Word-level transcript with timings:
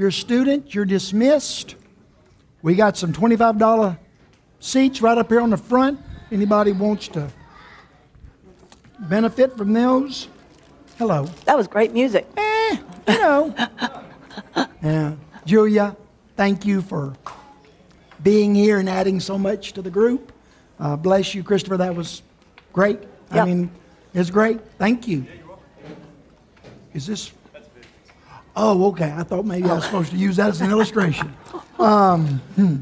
you're 0.00 0.08
a 0.08 0.12
student, 0.12 0.74
you're 0.74 0.86
dismissed. 0.86 1.74
We 2.62 2.74
got 2.74 2.96
some 2.96 3.12
$25 3.12 3.98
seats 4.58 5.02
right 5.02 5.18
up 5.18 5.28
here 5.28 5.42
on 5.42 5.50
the 5.50 5.58
front. 5.58 6.00
Anybody 6.32 6.72
wants 6.72 7.08
to 7.08 7.30
benefit 8.98 9.58
from 9.58 9.74
those? 9.74 10.28
Hello. 10.96 11.26
That 11.44 11.54
was 11.58 11.68
great 11.68 11.92
music. 11.92 12.26
Eh, 12.34 12.78
you 13.08 13.18
know. 13.18 13.54
yeah. 14.82 15.16
Julia, 15.44 15.94
thank 16.34 16.64
you 16.64 16.80
for 16.80 17.14
being 18.22 18.54
here 18.54 18.78
and 18.78 18.88
adding 18.88 19.20
so 19.20 19.36
much 19.36 19.74
to 19.74 19.82
the 19.82 19.90
group. 19.90 20.32
Uh, 20.78 20.96
bless 20.96 21.34
you, 21.34 21.42
Christopher. 21.42 21.76
That 21.76 21.94
was 21.94 22.22
great. 22.72 23.00
I 23.30 23.44
mean, 23.44 23.70
it's 24.14 24.30
great. 24.30 24.60
Thank 24.78 25.06
you. 25.06 25.26
Is 26.94 27.06
this? 27.06 27.32
Oh, 28.56 28.88
okay. 28.88 29.12
I 29.16 29.22
thought 29.22 29.44
maybe 29.46 29.68
I 29.70 29.74
was 29.74 29.84
supposed 29.84 30.10
to 30.10 30.16
use 30.16 30.36
that 30.36 30.48
as 30.48 30.60
an 30.60 30.70
illustration. 30.70 31.34
Um, 31.78 32.42
hmm. 32.56 32.76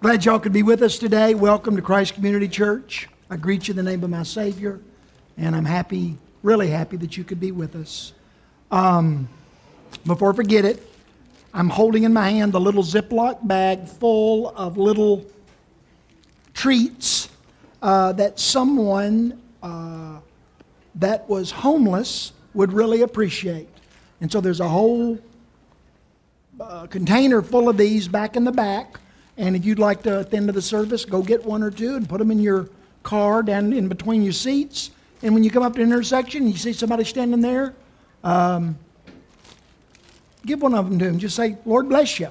Glad 0.00 0.24
y'all 0.24 0.40
could 0.40 0.52
be 0.52 0.64
with 0.64 0.82
us 0.82 0.98
today. 0.98 1.34
Welcome 1.36 1.76
to 1.76 1.82
Christ 1.82 2.14
Community 2.14 2.48
Church. 2.48 3.08
I 3.30 3.36
greet 3.36 3.68
you 3.68 3.72
in 3.72 3.76
the 3.76 3.82
name 3.84 4.02
of 4.02 4.10
my 4.10 4.24
Savior, 4.24 4.80
and 5.36 5.54
I'm 5.54 5.64
happy, 5.64 6.18
really 6.42 6.66
happy 6.66 6.96
that 6.96 7.16
you 7.16 7.22
could 7.22 7.38
be 7.38 7.52
with 7.52 7.76
us. 7.76 8.12
Um, 8.72 9.28
before 10.04 10.32
I 10.32 10.34
forget 10.34 10.64
it, 10.64 10.84
I'm 11.54 11.68
holding 11.68 12.02
in 12.02 12.12
my 12.12 12.30
hand 12.30 12.54
a 12.54 12.58
little 12.58 12.82
Ziploc 12.82 13.46
bag 13.46 13.86
full 13.86 14.48
of 14.56 14.76
little 14.76 15.24
treats 16.54 17.28
uh, 17.82 18.14
that 18.14 18.40
someone 18.40 19.40
uh, 19.62 20.18
that 20.96 21.28
was 21.28 21.52
homeless 21.52 22.32
would 22.52 22.72
really 22.72 23.02
appreciate. 23.02 23.68
And 24.20 24.30
so 24.30 24.40
there's 24.40 24.60
a 24.60 24.68
whole 24.68 25.18
uh, 26.60 26.86
container 26.86 27.42
full 27.42 27.68
of 27.68 27.76
these 27.76 28.08
back 28.08 28.36
in 28.36 28.44
the 28.44 28.52
back. 28.52 28.98
And 29.36 29.54
if 29.54 29.64
you'd 29.64 29.78
like 29.78 30.02
to, 30.02 30.20
at 30.20 30.30
the 30.30 30.36
end 30.36 30.48
of 30.48 30.54
the 30.54 30.62
service, 30.62 31.04
go 31.04 31.22
get 31.22 31.44
one 31.44 31.62
or 31.62 31.70
two 31.70 31.94
and 31.94 32.08
put 32.08 32.18
them 32.18 32.30
in 32.30 32.40
your 32.40 32.68
car 33.04 33.42
down 33.42 33.72
in 33.72 33.88
between 33.88 34.22
your 34.22 34.32
seats. 34.32 34.90
And 35.22 35.34
when 35.34 35.44
you 35.44 35.50
come 35.50 35.62
up 35.62 35.74
to 35.74 35.82
an 35.82 35.88
intersection 35.88 36.42
and 36.42 36.50
you 36.50 36.58
see 36.58 36.72
somebody 36.72 37.04
standing 37.04 37.40
there, 37.40 37.74
um, 38.24 38.76
give 40.44 40.62
one 40.62 40.74
of 40.74 40.88
them 40.88 40.98
to 40.98 41.04
him. 41.04 41.18
Just 41.18 41.36
say, 41.36 41.56
Lord 41.64 41.88
bless 41.88 42.18
you. 42.18 42.28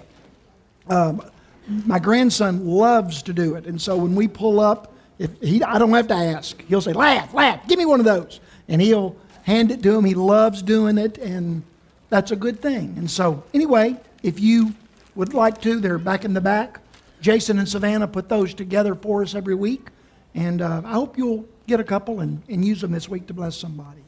Um, 0.89 1.21
my 1.67 1.99
grandson 1.99 2.65
loves 2.65 3.21
to 3.23 3.33
do 3.33 3.55
it. 3.55 3.65
And 3.65 3.81
so 3.81 3.97
when 3.97 4.15
we 4.15 4.27
pull 4.27 4.59
up, 4.59 4.93
if 5.19 5.31
he, 5.41 5.63
I 5.63 5.79
don't 5.79 5.91
have 5.93 6.07
to 6.09 6.13
ask. 6.13 6.61
He'll 6.63 6.81
say, 6.81 6.93
laugh, 6.93 7.33
laugh, 7.33 7.67
give 7.67 7.79
me 7.79 7.85
one 7.85 7.99
of 7.99 8.05
those. 8.05 8.39
And 8.67 8.81
he'll 8.81 9.15
hand 9.43 9.71
it 9.71 9.81
to 9.83 9.97
him. 9.97 10.03
He 10.03 10.13
loves 10.13 10.61
doing 10.61 10.97
it, 10.97 11.17
and 11.17 11.63
that's 12.09 12.31
a 12.31 12.35
good 12.35 12.61
thing. 12.61 12.95
And 12.97 13.09
so, 13.09 13.43
anyway, 13.53 13.97
if 14.23 14.39
you 14.39 14.73
would 15.15 15.33
like 15.33 15.61
to, 15.61 15.79
they're 15.79 15.97
back 15.97 16.25
in 16.25 16.33
the 16.33 16.41
back. 16.41 16.79
Jason 17.21 17.59
and 17.59 17.67
Savannah 17.67 18.07
put 18.07 18.29
those 18.29 18.53
together 18.53 18.95
for 18.95 19.23
us 19.23 19.35
every 19.35 19.55
week. 19.55 19.87
And 20.35 20.61
uh, 20.61 20.81
I 20.85 20.93
hope 20.93 21.17
you'll 21.17 21.45
get 21.65 21.79
a 21.79 21.83
couple 21.83 22.19
and, 22.19 22.43
and 22.47 22.63
use 22.63 22.81
them 22.81 22.91
this 22.91 23.09
week 23.09 23.27
to 23.27 23.33
bless 23.33 23.57
somebody. 23.57 24.03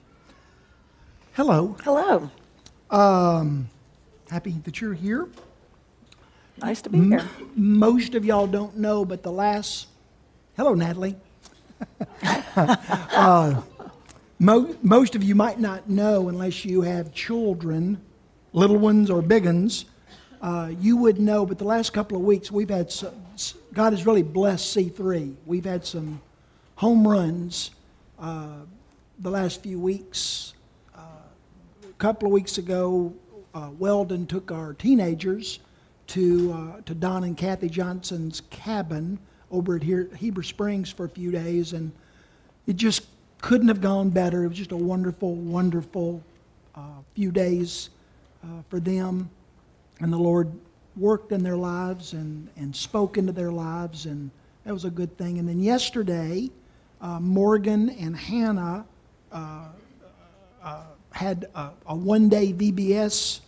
Hello. 1.33 1.75
Hello. 1.83 2.29
Um, 2.89 3.69
happy 4.29 4.51
that 4.63 4.79
you're 4.79 4.93
here. 4.93 5.27
Nice 6.61 6.81
to 6.83 6.89
be 6.89 6.99
here. 6.99 7.27
Most 7.55 8.15
of 8.15 8.25
y'all 8.25 8.47
don't 8.47 8.77
know, 8.77 9.05
but 9.05 9.23
the 9.23 9.31
last, 9.31 9.87
hello, 10.57 10.73
Natalie. 10.73 11.15
uh, 12.55 13.61
mo- 14.39 14.75
most 14.81 15.15
of 15.15 15.23
you 15.23 15.35
might 15.35 15.59
not 15.59 15.89
know 15.89 16.29
unless 16.29 16.65
you 16.65 16.81
have 16.81 17.13
children, 17.13 18.01
little 18.53 18.77
ones 18.77 19.09
or 19.09 19.21
big 19.21 19.45
ones. 19.45 19.85
Uh, 20.41 20.71
you 20.79 20.95
would 20.95 21.19
know, 21.19 21.45
but 21.45 21.57
the 21.57 21.65
last 21.65 21.91
couple 21.91 22.17
of 22.17 22.23
weeks 22.23 22.49
we've 22.49 22.69
had 22.69 22.89
some, 22.89 23.13
God 23.73 23.91
has 23.91 24.05
really 24.05 24.23
blessed 24.23 24.75
C3. 24.75 25.35
We've 25.45 25.65
had 25.65 25.85
some 25.85 26.21
home 26.75 27.05
runs 27.05 27.71
uh, 28.17 28.59
the 29.19 29.29
last 29.29 29.61
few 29.61 29.79
weeks. 29.79 30.53
Uh, 30.95 31.01
a 31.83 31.93
couple 31.97 32.27
of 32.27 32.31
weeks 32.31 32.57
ago, 32.57 33.13
uh, 33.53 33.69
Weldon 33.77 34.25
took 34.27 34.49
our 34.51 34.73
teenagers 34.73 35.59
to, 36.07 36.53
uh, 36.53 36.81
to 36.85 36.95
Don 36.95 37.25
and 37.25 37.35
Kathy 37.35 37.69
Johnson's 37.69 38.41
cabin 38.49 39.19
over 39.51 39.75
at 39.75 39.83
here, 39.83 40.09
Heber 40.15 40.43
Springs 40.43 40.89
for 40.89 41.05
a 41.05 41.09
few 41.09 41.31
days, 41.31 41.73
and 41.73 41.91
it 42.65 42.77
just 42.77 43.07
couldn't 43.41 43.67
have 43.67 43.81
gone 43.81 44.09
better. 44.09 44.43
It 44.43 44.49
was 44.49 44.57
just 44.57 44.71
a 44.71 44.77
wonderful, 44.77 45.35
wonderful 45.35 46.21
uh, 46.75 46.81
few 47.15 47.31
days 47.31 47.89
uh, 48.43 48.61
for 48.69 48.79
them. 48.79 49.29
And 49.99 50.11
the 50.11 50.17
Lord 50.17 50.51
worked 50.95 51.31
in 51.31 51.43
their 51.43 51.57
lives 51.57 52.13
and, 52.13 52.49
and 52.57 52.75
spoke 52.75 53.17
into 53.17 53.31
their 53.31 53.51
lives, 53.51 54.05
and 54.05 54.29
that 54.65 54.73
was 54.73 54.85
a 54.85 54.89
good 54.89 55.17
thing. 55.17 55.39
And 55.39 55.47
then 55.47 55.61
yesterday, 55.61 56.49
uh, 57.01 57.19
Morgan 57.19 57.89
and 57.91 58.15
Hannah 58.15 58.85
uh, 59.31 59.65
uh, 60.61 60.83
had 61.11 61.47
a, 61.55 61.69
a 61.87 61.95
one 61.95 62.27
day 62.29 62.53
VBS 62.53 63.39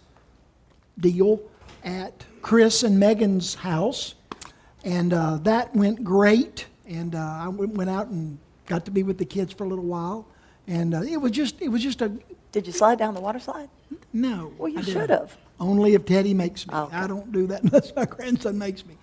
deal 0.99 1.41
at 1.83 2.25
Chris 2.41 2.83
and 2.83 2.99
Megan's 2.99 3.55
house, 3.55 4.15
and 4.83 5.13
uh, 5.13 5.37
that 5.43 5.75
went 5.75 6.03
great. 6.03 6.67
And 6.87 7.15
I 7.15 7.47
went 7.47 7.89
out 7.89 8.07
and 8.07 8.37
got 8.71 8.85
to 8.85 8.91
be 8.91 9.03
with 9.03 9.17
the 9.17 9.25
kids 9.25 9.51
for 9.53 9.65
a 9.65 9.67
little 9.67 9.83
while, 9.85 10.25
and 10.67 10.93
uh, 10.93 11.01
it 11.01 11.17
was 11.17 11.31
just 11.31 11.61
it 11.61 11.67
was 11.69 11.83
just 11.83 12.01
a 12.01 12.09
Did 12.51 12.65
you 12.67 12.73
slide 12.73 12.97
down 12.97 13.13
the 13.13 13.21
water 13.21 13.39
slide? 13.39 13.69
no. 14.13 14.53
Well, 14.57 14.69
you 14.69 14.81
should 14.83 15.09
have. 15.09 15.35
Only 15.59 15.93
if 15.93 16.05
Teddy 16.05 16.33
makes 16.33 16.65
me. 16.65 16.73
Oh, 16.73 16.83
okay. 16.85 16.95
I 16.97 17.07
don't 17.07 17.31
do 17.31 17.47
that 17.47 17.63
unless 17.65 17.93
my 17.95 18.05
grandson 18.05 18.57
makes 18.57 18.85
me. 18.85 18.95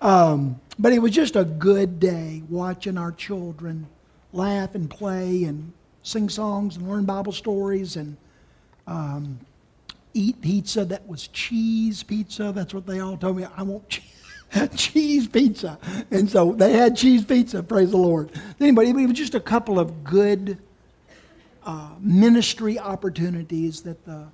Um, 0.00 0.60
but 0.78 0.92
it 0.92 1.00
was 1.00 1.10
just 1.12 1.36
a 1.36 1.44
good 1.44 1.98
day 1.98 2.42
watching 2.48 2.96
our 2.98 3.10
children 3.12 3.86
laugh 4.32 4.74
and 4.74 4.88
play 4.88 5.44
and 5.44 5.72
sing 6.02 6.28
songs 6.28 6.76
and 6.76 6.88
learn 6.88 7.04
Bible 7.04 7.32
stories 7.32 7.96
and 7.96 8.16
um, 8.86 9.40
eat 10.12 10.40
pizza 10.40 10.84
that 10.84 11.06
was 11.08 11.28
cheese 11.28 12.02
pizza. 12.02 12.52
That's 12.52 12.74
what 12.74 12.86
they 12.86 13.00
all 13.00 13.16
told 13.16 13.36
me. 13.38 13.46
I 13.56 13.62
want 13.62 13.88
cheese. 13.94 14.04
cheese 14.76 15.28
pizza. 15.28 15.78
And 16.10 16.28
so 16.28 16.52
they 16.52 16.72
had 16.72 16.96
cheese 16.96 17.24
pizza, 17.24 17.62
praise 17.62 17.90
the 17.90 17.96
Lord. 17.96 18.30
Anyway, 18.60 18.88
it 18.88 18.94
was 18.94 19.12
just 19.16 19.34
a 19.34 19.40
couple 19.40 19.78
of 19.78 20.04
good 20.04 20.58
uh, 21.64 21.90
ministry 22.00 22.78
opportunities 22.78 23.82
that 23.82 24.04
the, 24.04 24.26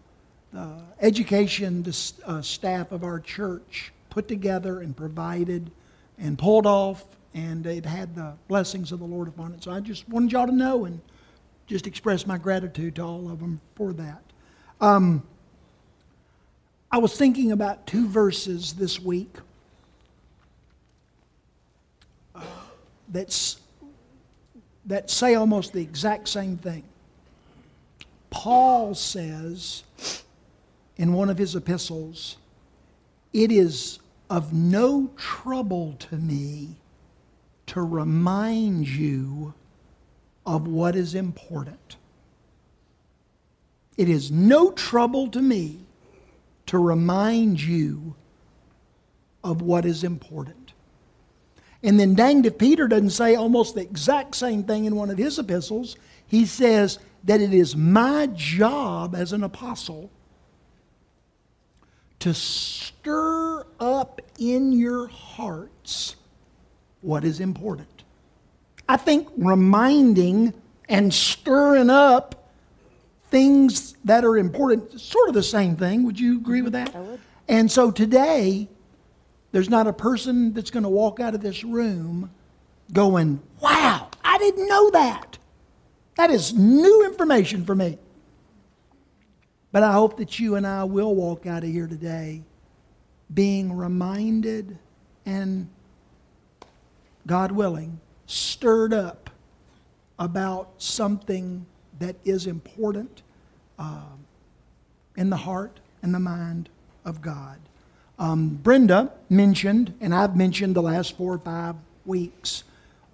the 0.52 0.82
education 1.00 1.84
uh, 2.26 2.42
staff 2.42 2.92
of 2.92 3.04
our 3.04 3.20
church 3.20 3.92
put 4.10 4.28
together 4.28 4.80
and 4.80 4.96
provided 4.96 5.70
and 6.18 6.38
pulled 6.38 6.66
off, 6.66 7.04
and 7.34 7.64
it 7.66 7.86
had 7.86 8.14
the 8.14 8.34
blessings 8.48 8.92
of 8.92 8.98
the 8.98 9.06
Lord 9.06 9.28
upon 9.28 9.54
it. 9.54 9.62
So 9.62 9.70
I 9.70 9.80
just 9.80 10.08
wanted 10.08 10.32
y'all 10.32 10.46
to 10.46 10.52
know 10.52 10.84
and 10.84 11.00
just 11.66 11.86
express 11.86 12.26
my 12.26 12.36
gratitude 12.36 12.96
to 12.96 13.02
all 13.02 13.30
of 13.30 13.38
them 13.38 13.60
for 13.76 13.92
that. 13.92 14.22
Um, 14.80 15.22
I 16.90 16.98
was 16.98 17.16
thinking 17.16 17.52
about 17.52 17.86
two 17.86 18.08
verses 18.08 18.72
this 18.72 18.98
week 18.98 19.36
that's, 23.10 23.60
that 24.86 25.10
say 25.10 25.34
almost 25.34 25.72
the 25.72 25.82
exact 25.82 26.28
same 26.28 26.56
thing. 26.56 26.84
Paul 28.30 28.94
says 28.94 29.82
in 30.96 31.12
one 31.12 31.28
of 31.28 31.38
his 31.38 31.56
epistles, 31.56 32.36
It 33.32 33.50
is 33.50 33.98
of 34.28 34.52
no 34.52 35.10
trouble 35.16 35.96
to 35.98 36.16
me 36.16 36.76
to 37.66 37.82
remind 37.82 38.88
you 38.88 39.54
of 40.46 40.66
what 40.66 40.96
is 40.96 41.14
important. 41.14 41.96
It 43.96 44.08
is 44.08 44.30
no 44.30 44.72
trouble 44.72 45.28
to 45.28 45.42
me 45.42 45.80
to 46.66 46.78
remind 46.78 47.60
you 47.60 48.14
of 49.42 49.62
what 49.62 49.84
is 49.84 50.04
important. 50.04 50.59
And 51.82 51.98
then, 51.98 52.14
danged 52.14 52.46
if 52.46 52.58
Peter 52.58 52.86
doesn't 52.86 53.10
say 53.10 53.34
almost 53.34 53.74
the 53.74 53.80
exact 53.80 54.36
same 54.36 54.64
thing 54.64 54.84
in 54.84 54.96
one 54.96 55.10
of 55.10 55.16
his 55.16 55.38
epistles. 55.38 55.96
He 56.26 56.44
says 56.44 56.98
that 57.24 57.40
it 57.40 57.54
is 57.54 57.74
my 57.74 58.26
job 58.34 59.14
as 59.14 59.32
an 59.32 59.42
apostle 59.42 60.10
to 62.20 62.34
stir 62.34 63.64
up 63.80 64.20
in 64.38 64.72
your 64.72 65.08
hearts 65.08 66.16
what 67.00 67.24
is 67.24 67.40
important. 67.40 68.04
I 68.88 68.96
think 68.96 69.28
reminding 69.36 70.52
and 70.88 71.14
stirring 71.14 71.88
up 71.88 72.50
things 73.30 73.94
that 74.04 74.24
are 74.24 74.36
important 74.36 75.00
sort 75.00 75.28
of 75.28 75.34
the 75.34 75.42
same 75.42 75.76
thing. 75.76 76.02
Would 76.02 76.20
you 76.20 76.36
agree 76.36 76.62
with 76.62 76.72
that? 76.72 76.94
I 76.94 77.00
would. 77.00 77.20
And 77.48 77.70
so 77.70 77.90
today, 77.90 78.68
there's 79.52 79.68
not 79.68 79.86
a 79.86 79.92
person 79.92 80.52
that's 80.52 80.70
going 80.70 80.82
to 80.84 80.88
walk 80.88 81.20
out 81.20 81.34
of 81.34 81.40
this 81.40 81.64
room 81.64 82.30
going, 82.92 83.40
wow, 83.60 84.08
I 84.24 84.38
didn't 84.38 84.68
know 84.68 84.90
that. 84.90 85.38
That 86.16 86.30
is 86.30 86.52
new 86.52 87.06
information 87.06 87.64
for 87.64 87.74
me. 87.74 87.98
But 89.72 89.82
I 89.82 89.92
hope 89.92 90.16
that 90.18 90.38
you 90.38 90.56
and 90.56 90.66
I 90.66 90.84
will 90.84 91.14
walk 91.14 91.46
out 91.46 91.62
of 91.62 91.70
here 91.70 91.86
today 91.86 92.42
being 93.32 93.76
reminded 93.76 94.76
and, 95.24 95.68
God 97.26 97.52
willing, 97.52 98.00
stirred 98.26 98.92
up 98.92 99.30
about 100.18 100.70
something 100.78 101.64
that 101.98 102.16
is 102.24 102.46
important 102.46 103.22
uh, 103.78 104.02
in 105.16 105.30
the 105.30 105.36
heart 105.36 105.80
and 106.02 106.14
the 106.14 106.20
mind 106.20 106.68
of 107.04 107.22
God. 107.22 107.60
Um, 108.20 108.60
Brenda 108.62 109.14
mentioned, 109.30 109.94
and 110.02 110.14
I've 110.14 110.36
mentioned 110.36 110.76
the 110.76 110.82
last 110.82 111.16
four 111.16 111.32
or 111.32 111.38
five 111.38 111.74
weeks, 112.04 112.64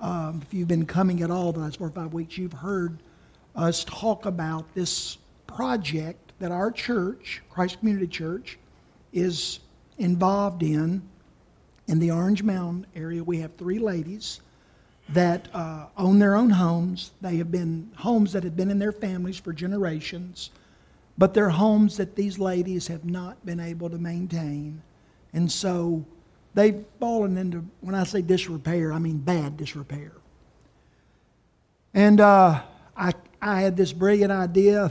um, 0.00 0.42
if 0.42 0.52
you've 0.52 0.66
been 0.66 0.84
coming 0.84 1.22
at 1.22 1.30
all 1.30 1.52
the 1.52 1.60
last 1.60 1.78
four 1.78 1.86
or 1.86 1.92
five 1.92 2.12
weeks, 2.12 2.36
you've 2.36 2.52
heard 2.52 2.98
us 3.54 3.84
talk 3.84 4.26
about 4.26 4.74
this 4.74 5.18
project 5.46 6.32
that 6.40 6.50
our 6.50 6.72
church, 6.72 7.40
Christ 7.48 7.78
Community 7.78 8.08
Church, 8.08 8.58
is 9.12 9.60
involved 9.98 10.64
in 10.64 11.02
in 11.86 12.00
the 12.00 12.10
Orange 12.10 12.42
Mound 12.42 12.88
area. 12.96 13.22
We 13.22 13.38
have 13.38 13.54
three 13.54 13.78
ladies 13.78 14.40
that 15.10 15.46
uh, 15.54 15.86
own 15.96 16.18
their 16.18 16.34
own 16.34 16.50
homes. 16.50 17.12
They 17.20 17.36
have 17.36 17.52
been 17.52 17.92
homes 17.94 18.32
that 18.32 18.42
have 18.42 18.56
been 18.56 18.72
in 18.72 18.80
their 18.80 18.90
families 18.90 19.38
for 19.38 19.52
generations, 19.52 20.50
but 21.16 21.32
they're 21.32 21.48
homes 21.48 21.96
that 21.98 22.16
these 22.16 22.40
ladies 22.40 22.88
have 22.88 23.04
not 23.04 23.46
been 23.46 23.60
able 23.60 23.88
to 23.88 23.98
maintain. 23.98 24.82
And 25.36 25.52
so 25.52 26.02
they've 26.54 26.82
fallen 26.98 27.36
into, 27.36 27.62
when 27.82 27.94
I 27.94 28.04
say 28.04 28.22
disrepair, 28.22 28.90
I 28.90 28.98
mean 28.98 29.18
bad 29.18 29.58
disrepair. 29.58 30.12
And 31.92 32.22
uh, 32.22 32.62
I, 32.96 33.12
I 33.42 33.60
had 33.60 33.76
this 33.76 33.92
brilliant 33.92 34.32
idea 34.32 34.90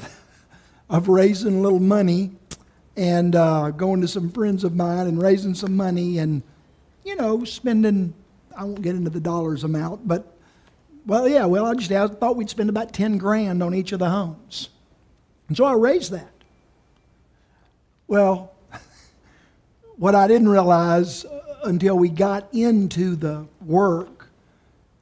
of 0.90 1.10
raising 1.10 1.58
a 1.58 1.62
little 1.62 1.80
money 1.80 2.32
and 2.96 3.36
uh, 3.36 3.72
going 3.72 4.02
to 4.02 4.08
some 4.08 4.30
friends 4.30 4.64
of 4.64 4.76
mine 4.76 5.08
and 5.08 5.20
raising 5.20 5.56
some 5.56 5.76
money 5.76 6.20
and, 6.20 6.44
you 7.04 7.16
know, 7.16 7.44
spending, 7.44 8.14
I 8.56 8.66
won't 8.66 8.84
get 8.84 8.94
into 8.94 9.10
the 9.10 9.20
dollars 9.20 9.64
amount, 9.64 10.08
but, 10.08 10.32
well, 11.08 11.28
yeah, 11.28 11.46
well, 11.46 11.66
I 11.66 11.74
just 11.74 11.92
I 11.92 12.08
thought 12.08 12.36
we'd 12.36 12.52
spend 12.52 12.70
about 12.70 12.94
10 12.94 13.18
grand 13.18 13.64
on 13.64 13.74
each 13.74 13.94
of 13.94 13.98
the 13.98 14.12
homes. 14.12 14.70
And 15.48 15.58
so 15.58 15.66
I 15.66 15.74
raised 15.74 16.12
that. 16.12 16.32
Well, 18.08 18.55
what 19.98 20.16
I 20.16 20.28
didn't 20.28 20.50
realize 20.50 21.26
until 21.64 21.98
we 21.98 22.10
got 22.10 22.54
into 22.54 23.16
the 23.16 23.46
work, 23.62 24.30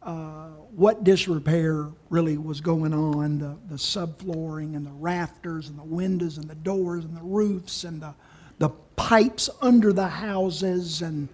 uh, 0.02 0.48
what 0.76 1.04
disrepair 1.04 1.90
really 2.10 2.38
was 2.38 2.62
going 2.62 2.94
on 2.94 3.40
the, 3.40 3.58
the 3.70 3.76
subflooring 3.76 4.76
and 4.76 4.86
the 4.86 4.92
rafters 4.92 5.70
and 5.70 5.78
the 5.78 5.84
windows 5.84 6.38
and 6.38 6.50
the 6.50 6.56
doors 6.56 7.06
and 7.06 7.16
the 7.16 7.24
roofs 7.24 7.84
and 7.84 8.02
the, 8.02 8.14
the 8.60 8.70
pipes 8.96 9.50
under 9.62 9.94
the 9.94 10.08
houses 10.08 11.02
and 11.02 11.28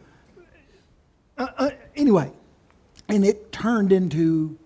uh, 1.37 1.47
uh, 1.57 1.69
anyway 1.95 2.31
and 3.07 3.25
it 3.25 3.51
turned 3.51 3.91
into 3.91 4.57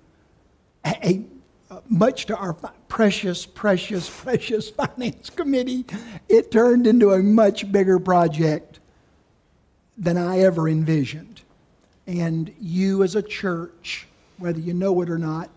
a, 0.85 1.23
a 1.69 1.81
much 1.87 2.25
to 2.27 2.35
our 2.35 2.53
precious 2.87 3.45
precious 3.45 4.09
precious 4.23 4.69
finance 4.69 5.29
committee 5.29 5.85
it 6.29 6.51
turned 6.51 6.85
into 6.87 7.11
a 7.11 7.19
much 7.19 7.71
bigger 7.71 7.99
project 7.99 8.79
than 9.97 10.17
i 10.17 10.39
ever 10.39 10.67
envisioned 10.67 11.41
and 12.07 12.53
you 12.59 13.03
as 13.03 13.15
a 13.15 13.21
church 13.21 14.07
whether 14.37 14.59
you 14.59 14.73
know 14.73 15.01
it 15.01 15.09
or 15.09 15.17
not, 15.17 15.49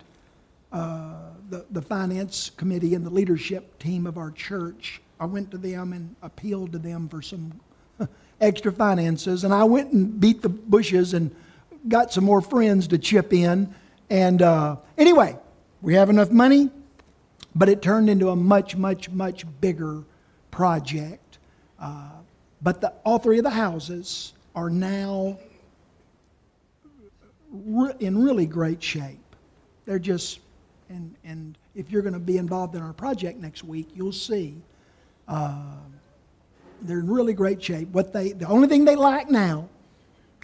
uh, 0.72 1.14
the, 1.50 1.64
the 1.70 1.82
finance 1.82 2.50
committee 2.56 2.94
and 2.94 3.04
the 3.04 3.10
leadership 3.10 3.78
team 3.78 4.06
of 4.06 4.18
our 4.18 4.30
church, 4.30 5.00
I 5.18 5.24
went 5.24 5.50
to 5.52 5.58
them 5.58 5.92
and 5.92 6.14
appealed 6.22 6.72
to 6.72 6.78
them 6.78 7.08
for 7.08 7.22
some 7.22 7.58
extra 8.40 8.72
finances. 8.72 9.44
And 9.44 9.54
I 9.54 9.64
went 9.64 9.92
and 9.92 10.20
beat 10.20 10.42
the 10.42 10.48
bushes 10.48 11.14
and 11.14 11.34
got 11.88 12.12
some 12.12 12.24
more 12.24 12.40
friends 12.40 12.88
to 12.88 12.98
chip 12.98 13.32
in. 13.32 13.74
And 14.10 14.42
uh, 14.42 14.76
anyway, 14.98 15.36
we 15.82 15.94
have 15.94 16.10
enough 16.10 16.30
money, 16.30 16.70
but 17.54 17.68
it 17.68 17.82
turned 17.82 18.10
into 18.10 18.30
a 18.30 18.36
much, 18.36 18.76
much, 18.76 19.08
much 19.10 19.44
bigger 19.60 20.04
project. 20.50 21.38
Uh, 21.80 22.10
but 22.66 22.80
the, 22.80 22.92
all 23.04 23.20
three 23.20 23.38
of 23.38 23.44
the 23.44 23.50
houses 23.50 24.32
are 24.56 24.68
now 24.68 25.38
in 28.00 28.20
really 28.20 28.44
great 28.44 28.82
shape. 28.82 29.36
They're 29.84 30.00
just, 30.00 30.40
and, 30.88 31.14
and 31.22 31.56
if 31.76 31.92
you're 31.92 32.02
going 32.02 32.14
to 32.14 32.18
be 32.18 32.38
involved 32.38 32.74
in 32.74 32.82
our 32.82 32.92
project 32.92 33.38
next 33.38 33.62
week, 33.62 33.86
you'll 33.94 34.10
see 34.10 34.56
uh, 35.28 35.76
they're 36.82 36.98
in 36.98 37.08
really 37.08 37.34
great 37.34 37.62
shape. 37.62 37.86
What 37.90 38.12
they, 38.12 38.32
the 38.32 38.48
only 38.48 38.66
thing 38.66 38.84
they 38.84 38.96
lack 38.96 39.30
now 39.30 39.68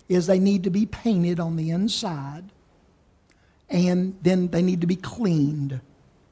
is 0.08 0.28
they 0.28 0.38
need 0.38 0.62
to 0.62 0.70
be 0.70 0.86
painted 0.86 1.40
on 1.40 1.56
the 1.56 1.70
inside, 1.70 2.44
and 3.68 4.16
then 4.22 4.46
they 4.46 4.62
need 4.62 4.80
to 4.82 4.86
be 4.86 4.94
cleaned, 4.94 5.80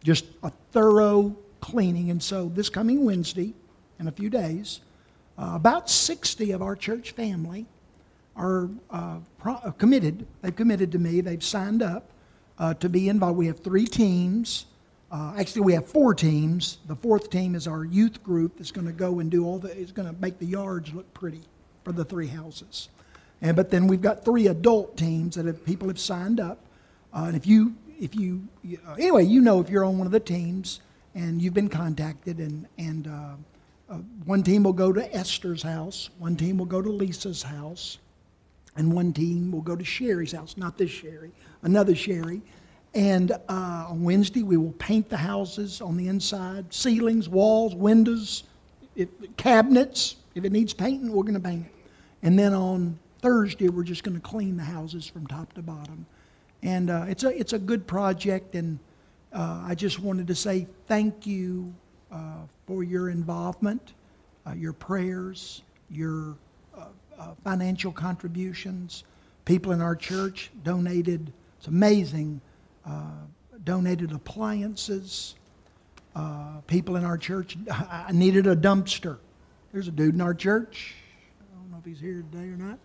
just 0.04 0.24
a 0.44 0.52
thorough 0.70 1.34
cleaning. 1.60 2.12
And 2.12 2.22
so 2.22 2.48
this 2.48 2.68
coming 2.68 3.04
Wednesday, 3.04 3.54
in 3.98 4.06
a 4.06 4.12
few 4.12 4.30
days, 4.30 4.82
uh, 5.40 5.52
about 5.54 5.88
60 5.88 6.50
of 6.50 6.60
our 6.60 6.76
church 6.76 7.12
family 7.12 7.64
are 8.36 8.68
uh, 8.90 9.16
pro- 9.38 9.54
uh, 9.54 9.70
committed. 9.70 10.26
They've 10.42 10.54
committed 10.54 10.92
to 10.92 10.98
me. 10.98 11.22
They've 11.22 11.42
signed 11.42 11.82
up 11.82 12.10
uh, 12.58 12.74
to 12.74 12.90
be 12.90 13.08
involved. 13.08 13.38
We 13.38 13.46
have 13.46 13.60
three 13.60 13.86
teams. 13.86 14.66
Uh, 15.10 15.32
actually, 15.38 15.62
we 15.62 15.72
have 15.72 15.86
four 15.86 16.14
teams. 16.14 16.78
The 16.88 16.94
fourth 16.94 17.30
team 17.30 17.54
is 17.54 17.66
our 17.66 17.84
youth 17.84 18.22
group 18.22 18.58
that's 18.58 18.70
going 18.70 18.86
to 18.86 18.92
go 18.92 19.20
and 19.20 19.30
do 19.30 19.46
all 19.46 19.58
the. 19.58 19.68
It's 19.80 19.92
going 19.92 20.14
to 20.14 20.20
make 20.20 20.38
the 20.38 20.46
yards 20.46 20.92
look 20.92 21.12
pretty 21.14 21.40
for 21.84 21.92
the 21.92 22.04
three 22.04 22.26
houses. 22.26 22.90
And 23.40 23.56
but 23.56 23.70
then 23.70 23.86
we've 23.86 24.02
got 24.02 24.22
three 24.22 24.46
adult 24.46 24.98
teams 24.98 25.36
that 25.36 25.46
have, 25.46 25.64
people 25.64 25.88
have 25.88 25.98
signed 25.98 26.38
up. 26.38 26.58
Uh, 27.14 27.24
and 27.28 27.36
if 27.36 27.46
you 27.46 27.74
if 27.98 28.14
you 28.14 28.46
anyway, 28.98 29.24
you 29.24 29.40
know 29.40 29.58
if 29.58 29.70
you're 29.70 29.86
on 29.86 29.96
one 29.96 30.06
of 30.06 30.12
the 30.12 30.20
teams 30.20 30.80
and 31.14 31.40
you've 31.40 31.54
been 31.54 31.70
contacted 31.70 32.38
and 32.38 32.66
and 32.76 33.08
uh, 33.90 33.96
one 34.24 34.42
team 34.42 34.62
will 34.62 34.72
go 34.72 34.92
to 34.92 35.14
Esther's 35.14 35.62
house, 35.62 36.10
one 36.18 36.36
team 36.36 36.58
will 36.58 36.66
go 36.66 36.80
to 36.80 36.88
Lisa's 36.88 37.42
house, 37.42 37.98
and 38.76 38.92
one 38.92 39.12
team 39.12 39.50
will 39.50 39.62
go 39.62 39.74
to 39.74 39.84
Sherry's 39.84 40.32
house, 40.32 40.56
not 40.56 40.78
this 40.78 40.90
Sherry, 40.90 41.32
another 41.62 41.94
Sherry. 41.94 42.40
And 42.94 43.32
uh, 43.32 43.86
on 43.88 44.02
Wednesday, 44.04 44.42
we 44.42 44.56
will 44.56 44.72
paint 44.72 45.08
the 45.08 45.16
houses 45.16 45.80
on 45.80 45.96
the 45.96 46.08
inside 46.08 46.72
ceilings, 46.72 47.28
walls, 47.28 47.74
windows, 47.74 48.44
if, 48.94 49.08
cabinets. 49.36 50.16
If 50.34 50.44
it 50.44 50.52
needs 50.52 50.72
painting, 50.72 51.10
we're 51.10 51.22
going 51.22 51.34
to 51.34 51.40
paint 51.40 51.66
it. 51.66 51.72
And 52.22 52.38
then 52.38 52.54
on 52.54 52.98
Thursday, 53.22 53.68
we're 53.68 53.84
just 53.84 54.04
going 54.04 54.16
to 54.16 54.20
clean 54.20 54.56
the 54.56 54.64
houses 54.64 55.06
from 55.06 55.26
top 55.26 55.52
to 55.54 55.62
bottom. 55.62 56.06
And 56.62 56.90
uh, 56.90 57.06
it's, 57.08 57.24
a, 57.24 57.36
it's 57.36 57.52
a 57.54 57.58
good 57.58 57.86
project, 57.86 58.54
and 58.54 58.78
uh, 59.32 59.64
I 59.66 59.74
just 59.74 59.98
wanted 59.98 60.26
to 60.28 60.34
say 60.34 60.66
thank 60.86 61.26
you 61.26 61.72
uh, 62.12 62.42
for 62.70 62.84
your 62.84 63.10
involvement, 63.10 63.94
uh, 64.46 64.52
your 64.52 64.72
prayers, 64.72 65.62
your 65.90 66.36
uh, 66.78 67.34
financial 67.42 67.90
contributions. 67.90 69.02
People 69.44 69.72
in 69.72 69.80
our 69.80 69.96
church 69.96 70.52
donated, 70.62 71.32
it's 71.58 71.66
amazing, 71.66 72.40
uh, 72.86 73.10
donated 73.64 74.12
appliances. 74.12 75.34
Uh, 76.14 76.60
people 76.68 76.94
in 76.94 77.04
our 77.04 77.18
church, 77.18 77.56
I 77.72 78.12
needed 78.12 78.46
a 78.46 78.54
dumpster. 78.54 79.18
There's 79.72 79.88
a 79.88 79.90
dude 79.90 80.14
in 80.14 80.20
our 80.20 80.32
church. 80.32 80.94
I 81.40 81.56
don't 81.56 81.72
know 81.72 81.78
if 81.78 81.84
he's 81.84 81.98
here 81.98 82.24
today 82.30 82.50
or 82.50 82.56
not. 82.56 82.78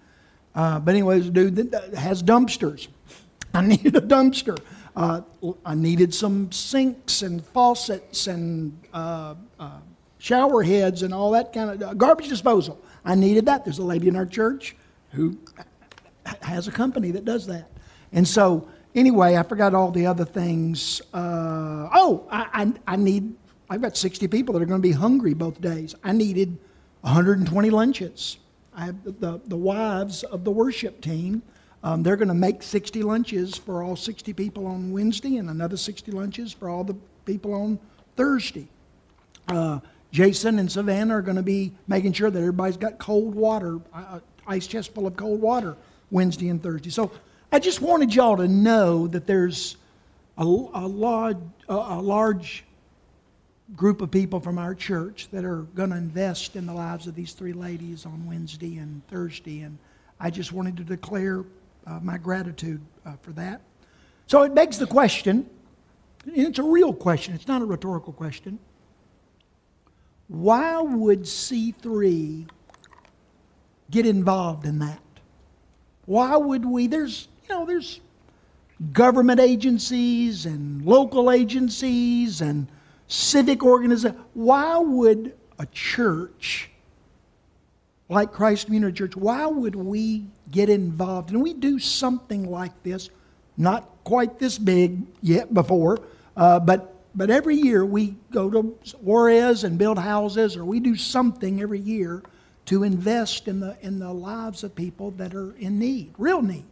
Uh, 0.55 0.79
but 0.79 0.95
anyways, 0.95 1.27
a 1.27 1.29
dude 1.29 1.57
that 1.57 1.93
has 1.93 2.23
dumpsters. 2.23 2.87
I 3.53 3.61
needed 3.61 3.95
a 3.95 4.01
dumpster. 4.01 4.57
Uh, 4.95 5.21
I 5.65 5.75
needed 5.75 6.13
some 6.13 6.51
sinks 6.51 7.21
and 7.21 7.43
faucets 7.43 8.27
and 8.27 8.77
uh, 8.93 9.35
uh, 9.59 9.79
shower 10.19 10.63
heads 10.63 11.03
and 11.03 11.13
all 11.13 11.31
that 11.31 11.51
kind 11.51 11.69
of 11.69 11.81
uh, 11.81 11.93
garbage 11.93 12.29
disposal. 12.29 12.81
I 13.03 13.15
needed 13.15 13.45
that. 13.47 13.65
There's 13.65 13.79
a 13.79 13.83
lady 13.83 14.07
in 14.07 14.15
our 14.15 14.25
church 14.25 14.75
who 15.11 15.37
has 16.41 16.67
a 16.67 16.71
company 16.71 17.11
that 17.11 17.25
does 17.25 17.45
that. 17.47 17.69
And 18.13 18.27
so, 18.27 18.67
anyway, 18.95 19.35
I 19.35 19.43
forgot 19.43 19.75
all 19.75 19.91
the 19.91 20.05
other 20.05 20.25
things. 20.25 21.01
Uh, 21.13 21.89
oh, 21.93 22.25
I, 22.31 22.73
I, 22.87 22.93
I 22.93 22.95
need, 22.95 23.35
I've 23.69 23.81
got 23.81 23.97
60 23.97 24.27
people 24.29 24.53
that 24.53 24.61
are 24.61 24.65
going 24.65 24.81
to 24.81 24.87
be 24.87 24.93
hungry 24.93 25.33
both 25.33 25.59
days. 25.59 25.93
I 26.03 26.13
needed 26.13 26.57
120 27.01 27.69
lunches. 27.69 28.37
I 28.73 28.85
have 28.85 29.03
the, 29.03 29.11
the, 29.11 29.41
the 29.45 29.57
wives 29.57 30.23
of 30.23 30.43
the 30.43 30.51
worship 30.51 31.01
team. 31.01 31.43
Um, 31.85 32.01
they're 32.01 32.15
going 32.15 32.29
to 32.29 32.33
make 32.33 32.63
60 32.63 33.03
lunches 33.03 33.55
for 33.55 33.83
all 33.83 33.95
60 33.95 34.33
people 34.33 34.65
on 34.65 34.91
Wednesday 34.91 35.37
and 35.37 35.51
another 35.51 35.77
60 35.77 36.11
lunches 36.11 36.51
for 36.51 36.67
all 36.67 36.83
the 36.83 36.95
people 37.25 37.53
on 37.53 37.77
Thursday. 38.15 38.67
Uh, 39.47 39.79
Jason 40.11 40.57
and 40.57 40.71
Savannah 40.71 41.17
are 41.17 41.21
going 41.21 41.35
to 41.37 41.43
be 41.43 41.71
making 41.87 42.13
sure 42.13 42.31
that 42.31 42.39
everybody's 42.39 42.75
got 42.75 42.97
cold 42.97 43.35
water, 43.35 43.79
uh, 43.93 44.19
ice 44.47 44.65
chest 44.65 44.95
full 44.95 45.05
of 45.05 45.15
cold 45.15 45.39
water 45.39 45.77
Wednesday 46.09 46.49
and 46.49 46.61
Thursday. 46.63 46.89
So 46.89 47.11
I 47.51 47.59
just 47.59 47.81
wanted 47.81 48.15
y'all 48.15 48.37
to 48.37 48.47
know 48.47 49.05
that 49.05 49.27
there's 49.27 49.77
a, 50.39 50.43
a, 50.43 50.87
large, 50.87 51.37
a 51.69 52.01
large 52.01 52.63
group 53.75 54.01
of 54.01 54.09
people 54.09 54.39
from 54.39 54.57
our 54.57 54.73
church 54.73 55.27
that 55.31 55.45
are 55.45 55.61
going 55.75 55.91
to 55.91 55.97
invest 55.97 56.55
in 56.55 56.65
the 56.65 56.73
lives 56.73 57.05
of 57.05 57.13
these 57.13 57.33
three 57.33 57.53
ladies 57.53 58.07
on 58.07 58.25
Wednesday 58.25 58.77
and 58.77 59.05
Thursday. 59.07 59.61
And 59.61 59.77
I 60.19 60.31
just 60.31 60.51
wanted 60.51 60.77
to 60.77 60.83
declare 60.83 61.45
uh, 61.85 61.99
my 62.01 62.17
gratitude 62.17 62.81
uh, 63.05 63.13
for 63.21 63.31
that. 63.33 63.61
So 64.27 64.43
it 64.43 64.55
begs 64.55 64.77
the 64.77 64.87
question, 64.87 65.49
it's 66.25 66.59
a 66.59 66.63
real 66.63 66.93
question, 66.93 67.35
it's 67.35 67.47
not 67.47 67.61
a 67.61 67.65
rhetorical 67.65 68.13
question. 68.13 68.59
Why 70.27 70.81
would 70.81 71.21
C3 71.21 72.49
get 73.91 74.05
involved 74.05 74.65
in 74.65 74.79
that? 74.79 74.99
Why 76.05 76.35
would 76.35 76.65
we? 76.65 76.87
There's, 76.87 77.27
you 77.43 77.49
know, 77.49 77.65
there's 77.65 77.99
government 78.91 79.39
agencies 79.39 80.45
and 80.45 80.83
local 80.83 81.29
agencies 81.29 82.41
and 82.41 82.67
civic 83.07 83.63
organizations. 83.63 84.17
Why 84.33 84.77
would 84.79 85.35
a 85.59 85.65
church 85.67 86.71
like 88.09 88.31
Christ 88.31 88.65
Community 88.65 88.95
Church, 88.95 89.15
why 89.15 89.45
would 89.45 89.75
we 89.75 90.27
get 90.51 90.69
involved? 90.69 91.31
And 91.31 91.41
we 91.41 91.53
do 91.53 91.79
something 91.79 92.49
like 92.49 92.83
this, 92.83 93.09
not 93.57 93.89
quite 94.03 94.39
this 94.39 94.57
big 94.57 95.01
yet 95.21 95.53
before, 95.53 95.99
uh, 96.37 96.59
but 96.59 96.91
but 97.15 97.29
every 97.29 97.55
year 97.55 97.85
we 97.85 98.15
go 98.29 98.49
to 98.49 98.77
Juarez 99.01 99.63
and 99.63 99.77
build 99.77 99.97
houses, 99.97 100.57
or 100.57 100.65
we 100.65 100.81
do 100.81 100.97
something 100.97 101.61
every 101.61 101.79
year 101.79 102.21
to 102.65 102.83
invest 102.83 103.47
in 103.47 103.59
the 103.59 103.77
in 103.81 103.99
the 103.99 104.11
lives 104.11 104.63
of 104.63 104.75
people 104.75 105.11
that 105.11 105.33
are 105.33 105.53
in 105.53 105.79
need, 105.79 106.13
real 106.17 106.41
need. 106.41 106.65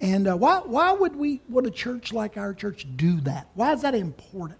And 0.00 0.26
uh, 0.26 0.36
why 0.36 0.58
why 0.64 0.92
would 0.92 1.14
we 1.14 1.40
would 1.48 1.66
a 1.66 1.70
church 1.70 2.12
like 2.12 2.36
our 2.36 2.52
church 2.54 2.86
do 2.96 3.20
that? 3.20 3.46
Why 3.54 3.72
is 3.72 3.82
that 3.82 3.94
important? 3.94 4.58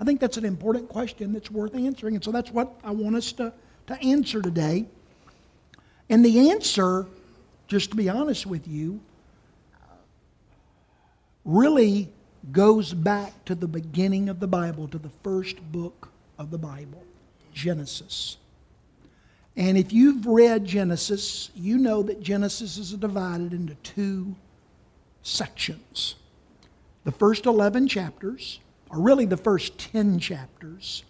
I 0.00 0.04
think 0.04 0.20
that's 0.20 0.36
an 0.36 0.44
important 0.44 0.88
question 0.88 1.32
that's 1.32 1.50
worth 1.50 1.74
answering, 1.74 2.14
and 2.14 2.24
so 2.24 2.30
that's 2.30 2.50
what 2.50 2.72
I 2.84 2.92
want 2.92 3.16
us 3.16 3.32
to 3.32 3.52
to 3.88 4.00
answer 4.00 4.40
today. 4.40 4.86
And 6.08 6.24
the 6.24 6.50
answer, 6.50 7.06
just 7.66 7.90
to 7.90 7.96
be 7.96 8.08
honest 8.08 8.46
with 8.46 8.66
you, 8.68 9.00
really 11.44 12.08
goes 12.52 12.92
back 12.92 13.44
to 13.44 13.54
the 13.54 13.68
beginning 13.68 14.28
of 14.28 14.40
the 14.40 14.46
Bible, 14.46 14.88
to 14.88 14.98
the 14.98 15.10
first 15.22 15.60
book 15.72 16.10
of 16.38 16.50
the 16.50 16.58
Bible, 16.58 17.02
Genesis. 17.52 18.36
And 19.56 19.78
if 19.78 19.92
you've 19.92 20.26
read 20.26 20.64
Genesis, 20.66 21.50
you 21.54 21.78
know 21.78 22.02
that 22.02 22.20
Genesis 22.20 22.76
is 22.76 22.92
divided 22.92 23.52
into 23.52 23.74
two 23.76 24.36
sections. 25.22 26.16
The 27.04 27.12
first 27.12 27.46
11 27.46 27.88
chapters, 27.88 28.60
or 28.90 29.00
really 29.00 29.24
the 29.24 29.36
first 29.36 29.78
10 29.78 30.18
chapters, 30.18 31.04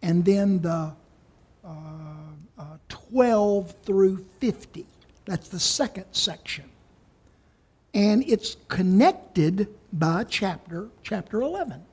and 0.00 0.24
then 0.24 0.62
the 0.62 0.92
uh, 1.64 1.68
uh, 2.58 2.64
12 2.88 3.74
through 3.84 4.24
50. 4.40 4.86
That's 5.24 5.48
the 5.48 5.60
second 5.60 6.06
section. 6.12 6.64
And 7.94 8.24
it's 8.26 8.56
connected 8.68 9.68
by 9.92 10.24
chapter, 10.24 10.88
chapter 11.02 11.42
11. 11.42 11.84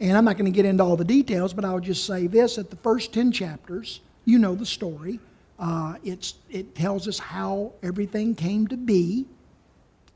And 0.00 0.16
I'm 0.16 0.24
not 0.24 0.38
going 0.38 0.50
to 0.50 0.54
get 0.54 0.64
into 0.64 0.82
all 0.82 0.96
the 0.96 1.04
details, 1.04 1.52
but 1.52 1.64
I'll 1.64 1.80
just 1.80 2.06
say 2.06 2.26
this 2.26 2.56
at 2.56 2.70
the 2.70 2.76
first 2.76 3.12
10 3.12 3.32
chapters, 3.32 4.00
you 4.24 4.38
know 4.38 4.54
the 4.54 4.64
story. 4.64 5.20
Uh, 5.58 5.96
it's, 6.02 6.34
it 6.48 6.74
tells 6.74 7.06
us 7.06 7.18
how 7.18 7.72
everything 7.82 8.34
came 8.34 8.66
to 8.68 8.76
be. 8.76 9.26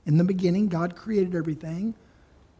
In 0.07 0.17
the 0.17 0.25
beginning, 0.25 0.69
God 0.69 0.97
created 0.97 1.35
everything. 1.35 1.95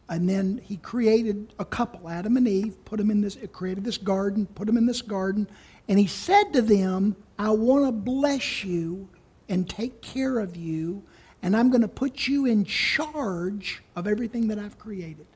And 0.07 0.29
then 0.29 0.61
he 0.63 0.77
created 0.77 1.53
a 1.57 1.65
couple, 1.65 2.07
Adam 2.07 2.37
and 2.37 2.47
Eve, 2.47 2.77
put 2.85 2.97
them 2.97 3.09
in 3.09 3.21
this, 3.21 3.39
created 3.51 3.83
this 3.83 3.97
garden, 3.97 4.45
put 4.53 4.67
them 4.67 4.77
in 4.77 4.85
this 4.85 5.01
garden. 5.01 5.47
And 5.87 5.97
he 5.97 6.05
said 6.05 6.53
to 6.53 6.61
them, 6.61 7.15
I 7.39 7.49
want 7.49 7.85
to 7.85 7.91
bless 7.91 8.63
you 8.63 9.09
and 9.47 9.69
take 9.69 10.01
care 10.01 10.39
of 10.39 10.55
you 10.55 11.03
and 11.45 11.55
I'm 11.55 11.69
going 11.69 11.83
to 11.83 11.87
put 11.87 12.27
you 12.27 12.47
in 12.47 12.65
charge 12.65 13.83
of 13.95 14.07
everything 14.07 14.47
that 14.47 14.57
I've 14.57 14.79
created. 14.79 15.27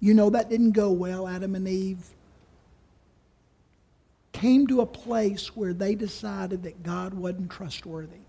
You 0.00 0.12
know, 0.12 0.28
that 0.28 0.50
didn't 0.50 0.72
go 0.72 0.92
well. 0.92 1.26
Adam 1.26 1.54
and 1.54 1.66
Eve 1.66 2.04
came 4.32 4.66
to 4.66 4.82
a 4.82 4.86
place 4.86 5.56
where 5.56 5.72
they 5.72 5.94
decided 5.94 6.64
that 6.64 6.82
God 6.82 7.14
wasn't 7.14 7.50
trustworthy. 7.50 8.20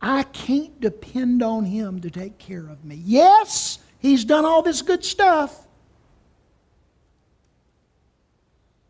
I 0.00 0.24
can't 0.24 0.80
depend 0.80 1.44
on 1.44 1.64
him 1.64 2.00
to 2.00 2.10
take 2.10 2.38
care 2.38 2.66
of 2.66 2.84
me. 2.84 3.00
Yes, 3.04 3.78
he's 4.00 4.24
done 4.24 4.44
all 4.44 4.62
this 4.62 4.82
good 4.82 5.04
stuff. 5.04 5.68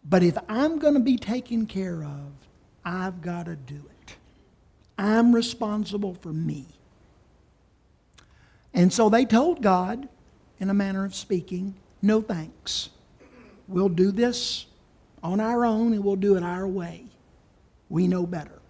But 0.04 0.22
if 0.22 0.36
I'm 0.48 0.78
going 0.78 0.94
to 0.94 1.00
be 1.00 1.16
taken 1.16 1.66
care 1.66 2.02
of, 2.02 2.32
I've 2.84 3.20
got 3.22 3.46
to 3.46 3.56
do 3.56 3.76
it. 3.76 4.16
I'm 4.98 5.34
responsible 5.34 6.14
for 6.14 6.32
me. 6.32 6.66
And 8.74 8.92
so 8.92 9.08
they 9.08 9.24
told 9.24 9.62
God, 9.62 10.08
in 10.58 10.70
a 10.70 10.74
manner 10.74 11.04
of 11.04 11.14
speaking, 11.14 11.74
no 12.00 12.20
thanks. 12.20 12.90
We'll 13.68 13.88
do 13.88 14.10
this 14.10 14.66
on 15.22 15.40
our 15.40 15.64
own 15.64 15.92
and 15.92 16.04
we'll 16.04 16.16
do 16.16 16.36
it 16.36 16.42
our 16.42 16.66
way. 16.66 17.06
We 17.88 18.08
know 18.08 18.26
better. 18.26 18.60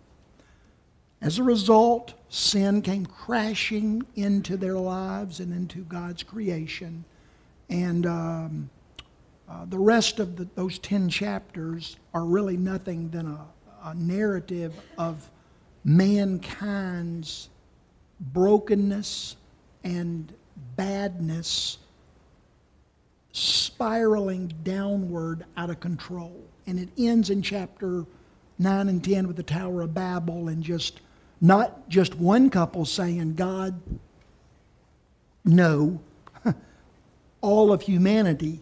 As 1.20 1.38
a 1.38 1.42
result, 1.42 2.14
sin 2.28 2.82
came 2.82 3.06
crashing 3.06 4.02
into 4.16 4.56
their 4.56 4.74
lives 4.74 5.38
and 5.38 5.52
into 5.52 5.84
God's 5.84 6.24
creation. 6.24 7.04
And 7.70 8.04
um, 8.06 8.70
uh, 9.52 9.66
the 9.66 9.78
rest 9.78 10.18
of 10.18 10.36
the, 10.36 10.48
those 10.54 10.78
10 10.78 11.10
chapters 11.10 11.96
are 12.14 12.24
really 12.24 12.56
nothing 12.56 13.10
than 13.10 13.26
a, 13.26 13.46
a 13.84 13.94
narrative 13.94 14.72
of 14.96 15.30
mankind's 15.84 17.50
brokenness 18.18 19.36
and 19.84 20.32
badness 20.76 21.78
spiraling 23.32 24.52
downward 24.62 25.44
out 25.56 25.68
of 25.68 25.80
control. 25.80 26.42
And 26.66 26.78
it 26.78 26.88
ends 26.96 27.28
in 27.28 27.42
chapter 27.42 28.06
9 28.58 28.88
and 28.88 29.04
10 29.04 29.26
with 29.26 29.36
the 29.36 29.42
Tower 29.42 29.82
of 29.82 29.92
Babel 29.92 30.48
and 30.48 30.62
just 30.62 31.00
not 31.42 31.88
just 31.90 32.14
one 32.14 32.48
couple 32.48 32.86
saying, 32.86 33.34
God, 33.34 33.78
no. 35.44 36.00
All 37.40 37.72
of 37.72 37.82
humanity 37.82 38.60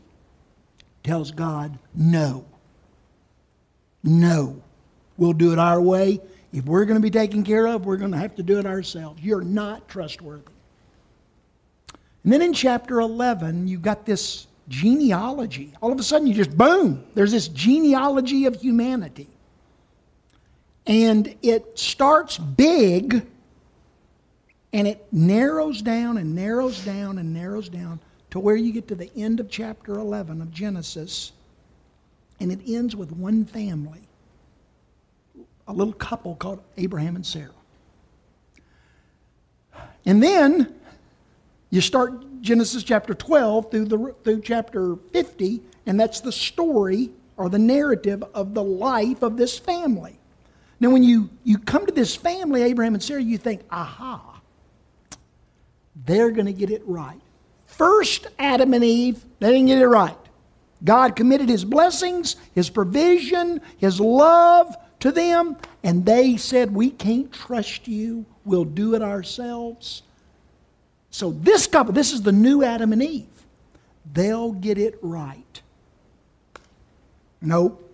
tells 1.02 1.30
God, 1.30 1.78
no. 1.94 2.44
No. 4.02 4.62
We'll 5.16 5.32
do 5.32 5.52
it 5.52 5.58
our 5.58 5.80
way. 5.80 6.20
If 6.52 6.64
we're 6.64 6.84
going 6.84 6.98
to 6.98 7.02
be 7.02 7.10
taken 7.10 7.44
care 7.44 7.66
of, 7.68 7.86
we're 7.86 7.96
going 7.96 8.12
to 8.12 8.18
have 8.18 8.34
to 8.36 8.42
do 8.42 8.58
it 8.58 8.66
ourselves. 8.66 9.22
You're 9.22 9.42
not 9.42 9.88
trustworthy. 9.88 10.44
And 12.24 12.32
then 12.32 12.42
in 12.42 12.52
chapter 12.52 13.00
11, 13.00 13.68
you've 13.68 13.82
got 13.82 14.04
this 14.04 14.46
genealogy. 14.68 15.72
All 15.80 15.92
of 15.92 15.98
a 15.98 16.02
sudden, 16.02 16.26
you 16.26 16.34
just, 16.34 16.56
boom, 16.56 17.04
there's 17.14 17.32
this 17.32 17.48
genealogy 17.48 18.46
of 18.46 18.56
humanity. 18.60 19.28
And 20.86 21.34
it 21.42 21.78
starts 21.78 22.38
big 22.38 23.26
and 24.72 24.86
it 24.86 25.06
narrows 25.12 25.82
down 25.82 26.16
and 26.16 26.34
narrows 26.34 26.84
down 26.84 27.18
and 27.18 27.34
narrows 27.34 27.68
down 27.68 28.00
to 28.30 28.40
where 28.40 28.56
you 28.56 28.72
get 28.72 28.88
to 28.88 28.94
the 28.94 29.10
end 29.16 29.40
of 29.40 29.50
chapter 29.50 29.94
11 29.94 30.40
of 30.40 30.50
Genesis. 30.50 31.32
And 32.38 32.50
it 32.50 32.60
ends 32.66 32.96
with 32.96 33.12
one 33.12 33.44
family 33.44 34.00
a 35.68 35.72
little 35.72 35.94
couple 35.94 36.34
called 36.34 36.60
Abraham 36.76 37.14
and 37.14 37.24
Sarah. 37.24 37.50
And 40.04 40.20
then 40.20 40.74
you 41.70 41.80
start 41.80 42.42
Genesis 42.42 42.82
chapter 42.82 43.14
12 43.14 43.70
through, 43.70 43.84
the, 43.84 44.14
through 44.24 44.40
chapter 44.42 44.96
50, 45.12 45.62
and 45.86 45.98
that's 45.98 46.20
the 46.20 46.32
story 46.32 47.10
or 47.36 47.48
the 47.48 47.58
narrative 47.58 48.24
of 48.34 48.54
the 48.54 48.62
life 48.62 49.22
of 49.22 49.36
this 49.36 49.58
family. 49.58 50.18
Now, 50.80 50.90
when 50.90 51.04
you, 51.04 51.30
you 51.44 51.58
come 51.58 51.86
to 51.86 51.92
this 51.92 52.16
family, 52.16 52.62
Abraham 52.62 52.94
and 52.94 53.02
Sarah, 53.02 53.22
you 53.22 53.38
think, 53.38 53.60
aha, 53.70 54.40
they're 56.04 56.30
going 56.30 56.46
to 56.46 56.52
get 56.52 56.70
it 56.70 56.82
right. 56.84 57.20
First, 57.70 58.26
Adam 58.38 58.74
and 58.74 58.84
Eve, 58.84 59.24
they 59.38 59.52
didn't 59.52 59.66
get 59.66 59.78
it 59.78 59.86
right. 59.86 60.16
God 60.84 61.16
committed 61.16 61.48
his 61.48 61.64
blessings, 61.64 62.36
his 62.54 62.70
provision, 62.70 63.60
his 63.78 64.00
love 64.00 64.76
to 65.00 65.12
them, 65.12 65.56
and 65.82 66.04
they 66.04 66.36
said, 66.36 66.74
We 66.74 66.90
can't 66.90 67.32
trust 67.32 67.88
you. 67.88 68.26
We'll 68.44 68.64
do 68.64 68.94
it 68.94 69.02
ourselves. 69.02 70.02
So, 71.10 71.32
this 71.32 71.66
couple, 71.66 71.92
this 71.92 72.12
is 72.12 72.22
the 72.22 72.32
new 72.32 72.62
Adam 72.62 72.92
and 72.92 73.02
Eve. 73.02 73.26
They'll 74.12 74.52
get 74.52 74.78
it 74.78 74.98
right. 75.02 75.62
Nope. 77.40 77.89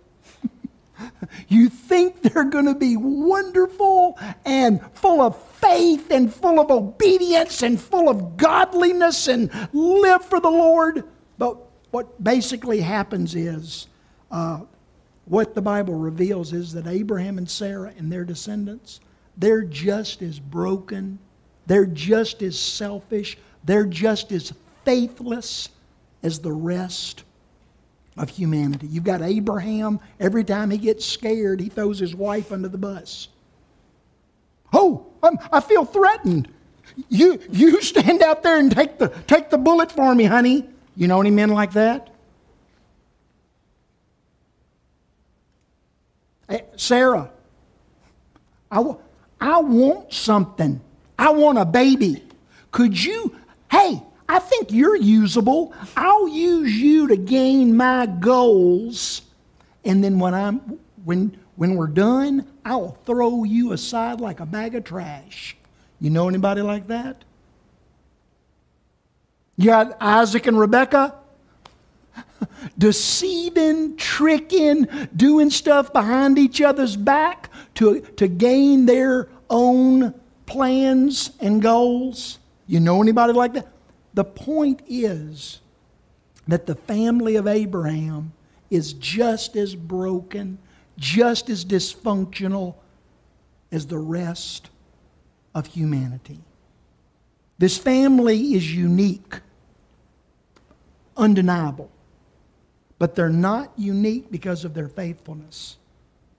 you 1.47 1.69
think 1.69 2.21
they're 2.21 2.43
going 2.43 2.65
to 2.65 2.75
be 2.75 2.97
wonderful 2.97 4.17
and 4.45 4.81
full 4.93 5.21
of 5.21 5.41
faith 5.53 6.11
and 6.11 6.33
full 6.33 6.59
of 6.59 6.71
obedience 6.71 7.63
and 7.63 7.79
full 7.79 8.09
of 8.09 8.37
godliness 8.37 9.27
and 9.27 9.51
live 9.73 10.23
for 10.25 10.39
the 10.39 10.49
Lord. 10.49 11.03
But 11.37 11.57
what 11.91 12.23
basically 12.23 12.81
happens 12.81 13.35
is 13.35 13.87
uh, 14.31 14.61
what 15.25 15.55
the 15.55 15.61
Bible 15.61 15.95
reveals 15.95 16.53
is 16.53 16.73
that 16.73 16.87
Abraham 16.87 17.37
and 17.37 17.49
Sarah 17.49 17.93
and 17.97 18.11
their 18.11 18.23
descendants, 18.23 18.99
they're 19.37 19.63
just 19.63 20.21
as 20.21 20.39
broken, 20.39 21.19
they're 21.65 21.85
just 21.85 22.41
as 22.41 22.57
selfish, 22.57 23.37
they're 23.63 23.85
just 23.85 24.31
as 24.31 24.53
faithless 24.85 25.69
as 26.23 26.39
the 26.39 26.51
rest 26.51 27.23
of 28.17 28.29
humanity. 28.29 28.87
You've 28.87 29.03
got 29.03 29.21
Abraham, 29.21 29.99
every 30.19 30.43
time 30.43 30.71
he 30.71 30.77
gets 30.77 31.05
scared, 31.05 31.59
he 31.59 31.69
throws 31.69 31.99
his 31.99 32.15
wife 32.15 32.51
under 32.51 32.67
the 32.67 32.77
bus. 32.77 33.29
Oh, 34.73 35.05
I'm, 35.23 35.37
i 35.51 35.59
feel 35.59 35.85
threatened. 35.85 36.49
You, 37.09 37.39
you 37.51 37.81
stand 37.81 38.23
out 38.23 38.43
there 38.43 38.59
and 38.59 38.71
take 38.71 38.97
the, 38.97 39.09
take 39.27 39.49
the 39.49 39.57
bullet 39.57 39.91
for 39.91 40.13
me, 40.15 40.23
honey. 40.25 40.67
You 40.95 41.07
know 41.07 41.21
any 41.21 41.31
men 41.31 41.49
like 41.49 41.73
that? 41.73 42.09
Hey, 46.49 46.63
Sarah, 46.75 47.29
I 48.71 48.79
want 49.59 50.13
something. 50.13 50.81
I 51.19 51.31
want 51.31 51.57
a 51.57 51.65
baby. 51.65 52.23
Could 52.71 53.01
you, 53.01 53.35
hey, 53.71 54.01
I 54.29 54.39
think 54.39 54.71
you're 54.71 54.95
usable. 54.95 55.73
I'll 55.95 56.27
use 56.27 56.73
you 56.73 57.07
to 57.07 57.17
gain 57.17 57.75
my 57.75 58.05
goals. 58.05 59.21
And 59.85 60.03
then 60.03 60.19
when 60.19 60.33
I'm 60.33 60.79
when 61.05 61.37
when 61.55 61.75
we're 61.75 61.87
done, 61.87 62.45
I'll 62.65 62.91
throw 63.05 63.43
you 63.43 63.71
aside 63.71 64.19
like 64.19 64.39
a 64.39 64.45
bag 64.45 64.75
of 64.75 64.83
trash. 64.83 65.55
You 65.99 66.09
know 66.09 66.27
anybody 66.27 66.61
like 66.61 66.87
that? 66.87 67.23
You 69.55 69.65
got 69.65 69.97
Isaac 69.99 70.45
and 70.45 70.59
Rebecca 70.59 71.15
deceiving, 72.77 73.97
tricking, 73.97 74.87
doing 75.15 75.49
stuff 75.49 75.91
behind 75.91 76.37
each 76.37 76.61
other's 76.61 76.95
back 76.95 77.49
to, 77.75 78.01
to 78.17 78.27
gain 78.27 78.85
their 78.85 79.29
own 79.49 80.13
plans 80.45 81.31
and 81.39 81.61
goals. 81.61 82.37
You 82.67 82.79
know 82.79 83.01
anybody 83.01 83.33
like 83.33 83.53
that? 83.53 83.67
The 84.17 84.23
point 84.23 84.81
is 84.87 85.59
that 86.47 86.65
the 86.65 86.73
family 86.73 87.35
of 87.35 87.45
Abraham 87.45 88.33
is 88.71 88.93
just 88.93 89.55
as 89.55 89.75
broken, 89.75 90.57
just 90.97 91.51
as 91.51 91.63
dysfunctional 91.63 92.73
as 93.71 93.85
the 93.85 93.99
rest 93.99 94.71
of 95.53 95.67
humanity. 95.67 96.39
This 97.59 97.77
family 97.77 98.55
is 98.55 98.73
unique, 98.73 99.35
undeniable, 101.15 101.91
but 102.97 103.13
they're 103.13 103.29
not 103.29 103.71
unique 103.77 104.31
because 104.31 104.65
of 104.65 104.73
their 104.73 104.87
faithfulness. 104.89 105.77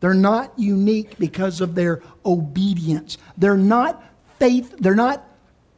They're 0.01 0.15
not 0.15 0.53
unique 0.59 1.17
because 1.17 1.61
of 1.61 1.77
their 1.77 2.03
obedience. 2.27 3.19
They're 3.37 3.57
not 3.57 4.03
faith, 4.41 4.75
they're 4.81 4.97
not 4.97 5.25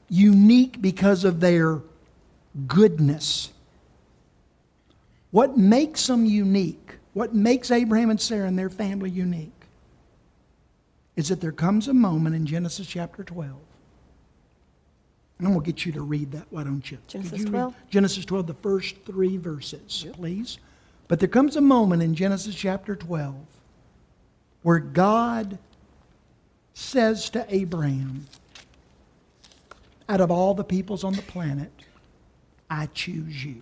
unique 0.09 0.80
because 0.80 1.25
of 1.25 1.40
their 1.40 1.83
goodness. 2.66 3.50
What 5.30 5.57
makes 5.57 6.07
them 6.07 6.26
unique, 6.26 6.97
what 7.12 7.35
makes 7.35 7.71
Abraham 7.71 8.11
and 8.11 8.21
Sarah 8.21 8.49
and 8.49 8.59
their 8.59 8.71
family 8.71 9.11
unique, 9.11 9.52
is 11.16 11.28
that 11.28 11.40
there 11.40 11.52
comes 11.52 11.88
a 11.88 11.95
moment 11.95 12.35
in 12.35 12.47
Genesis 12.47 12.87
chapter 12.87 13.23
12. 13.23 13.50
And 15.38 15.47
I'm 15.47 15.54
going 15.54 15.64
to 15.64 15.73
get 15.73 15.87
you 15.87 15.92
to 15.92 16.02
read 16.02 16.33
that, 16.33 16.47
why 16.50 16.64
don't 16.64 16.90
you? 16.90 16.99
Genesis 17.07 17.40
you 17.40 17.47
12? 17.47 17.75
Genesis 17.88 18.25
12, 18.25 18.47
the 18.47 18.54
first 18.54 18.97
three 19.07 19.37
verses, 19.37 20.04
yep. 20.04 20.14
please. 20.14 20.59
But 21.09 21.19
there 21.19 21.28
comes 21.28 21.57
a 21.57 21.61
moment 21.61 22.02
in 22.02 22.14
Genesis 22.14 22.54
chapter 22.54 22.95
12 22.95 23.35
where 24.62 24.78
God 24.78 25.59
says 26.75 27.31
to 27.31 27.46
Abraham, 27.48 28.27
out 30.09 30.20
of 30.20 30.31
all 30.31 30.55
the 30.55 30.64
peoples 30.64 31.05
on 31.05 31.14
the 31.14 31.22
planet, 31.22 31.70
I 32.70 32.87
choose 32.87 33.44
you. 33.44 33.61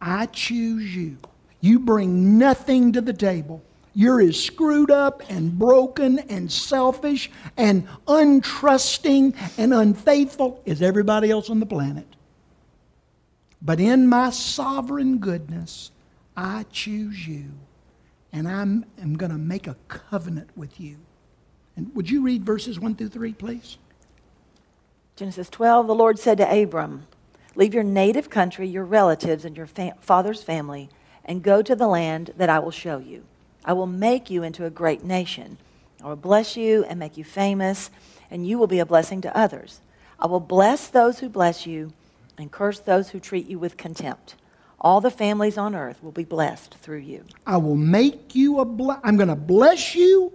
I 0.00 0.26
choose 0.26 0.94
you. 0.94 1.16
You 1.60 1.80
bring 1.80 2.38
nothing 2.38 2.92
to 2.92 3.00
the 3.00 3.12
table. 3.12 3.62
You're 3.94 4.20
as 4.20 4.40
screwed 4.40 4.92
up 4.92 5.22
and 5.28 5.58
broken 5.58 6.20
and 6.20 6.52
selfish 6.52 7.30
and 7.56 7.88
untrusting 8.06 9.34
and 9.58 9.74
unfaithful 9.74 10.62
as 10.66 10.82
everybody 10.82 11.30
else 11.30 11.50
on 11.50 11.58
the 11.58 11.66
planet. 11.66 12.06
But 13.60 13.80
in 13.80 14.06
my 14.06 14.30
sovereign 14.30 15.18
goodness, 15.18 15.90
I 16.36 16.64
choose 16.70 17.26
you 17.26 17.46
and 18.32 18.46
I'm, 18.46 18.84
I'm 19.02 19.16
going 19.16 19.32
to 19.32 19.38
make 19.38 19.66
a 19.66 19.76
covenant 19.88 20.50
with 20.54 20.78
you. 20.78 20.96
And 21.76 21.92
would 21.94 22.08
you 22.08 22.22
read 22.22 22.44
verses 22.44 22.78
1 22.78 22.94
through 22.94 23.08
3, 23.08 23.32
please? 23.32 23.78
Genesis 25.18 25.50
12, 25.50 25.88
the 25.88 25.96
Lord 25.96 26.16
said 26.16 26.38
to 26.38 26.62
Abram, 26.62 27.08
Leave 27.56 27.74
your 27.74 27.82
native 27.82 28.30
country, 28.30 28.68
your 28.68 28.84
relatives, 28.84 29.44
and 29.44 29.56
your 29.56 29.66
fa- 29.66 29.94
father's 30.00 30.44
family, 30.44 30.88
and 31.24 31.42
go 31.42 31.60
to 31.60 31.74
the 31.74 31.88
land 31.88 32.32
that 32.36 32.48
I 32.48 32.60
will 32.60 32.70
show 32.70 32.98
you. 32.98 33.24
I 33.64 33.72
will 33.72 33.88
make 33.88 34.30
you 34.30 34.44
into 34.44 34.64
a 34.64 34.70
great 34.70 35.02
nation. 35.02 35.58
I 36.04 36.06
will 36.06 36.14
bless 36.14 36.56
you 36.56 36.84
and 36.84 37.00
make 37.00 37.16
you 37.16 37.24
famous, 37.24 37.90
and 38.30 38.46
you 38.46 38.58
will 38.58 38.68
be 38.68 38.78
a 38.78 38.86
blessing 38.86 39.20
to 39.22 39.36
others. 39.36 39.80
I 40.20 40.28
will 40.28 40.38
bless 40.38 40.86
those 40.86 41.18
who 41.18 41.28
bless 41.28 41.66
you 41.66 41.92
and 42.38 42.52
curse 42.52 42.78
those 42.78 43.08
who 43.08 43.18
treat 43.18 43.48
you 43.48 43.58
with 43.58 43.76
contempt. 43.76 44.36
All 44.80 45.00
the 45.00 45.10
families 45.10 45.58
on 45.58 45.74
earth 45.74 46.00
will 46.00 46.12
be 46.12 46.22
blessed 46.22 46.76
through 46.76 46.98
you. 46.98 47.24
I 47.44 47.56
will 47.56 47.74
make 47.74 48.36
you 48.36 48.60
a 48.60 48.64
ble- 48.64 49.00
I'm 49.02 49.16
going 49.16 49.30
to 49.30 49.34
bless 49.34 49.96
you, 49.96 50.32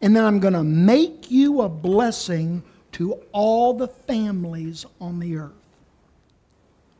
and 0.00 0.14
then 0.14 0.24
I'm 0.24 0.38
going 0.38 0.54
to 0.54 0.62
make 0.62 1.32
you 1.32 1.62
a 1.62 1.68
blessing 1.68 2.62
to 2.98 3.12
all 3.30 3.74
the 3.74 3.86
families 3.86 4.84
on 5.00 5.20
the 5.20 5.36
earth. 5.36 5.52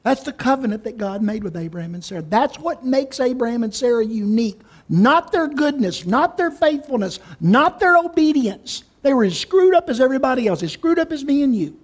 That's 0.04 0.22
the 0.22 0.32
covenant 0.32 0.84
that 0.84 0.96
God 0.96 1.22
made 1.22 1.42
with 1.42 1.56
Abraham 1.56 1.94
and 1.94 2.04
Sarah. 2.04 2.22
That's 2.22 2.56
what 2.56 2.84
makes 2.84 3.18
Abraham 3.18 3.64
and 3.64 3.74
Sarah 3.74 4.04
unique. 4.04 4.60
Not 4.88 5.32
their 5.32 5.48
goodness, 5.48 6.06
not 6.06 6.36
their 6.36 6.52
faithfulness, 6.52 7.18
not 7.40 7.80
their 7.80 7.96
obedience. 7.96 8.84
They 9.02 9.12
were 9.12 9.24
as 9.24 9.38
screwed 9.38 9.74
up 9.74 9.90
as 9.90 10.00
everybody 10.00 10.46
else, 10.46 10.62
as 10.62 10.72
screwed 10.72 11.00
up 11.00 11.10
as 11.10 11.24
me 11.24 11.42
and 11.42 11.54
you. 11.54 11.76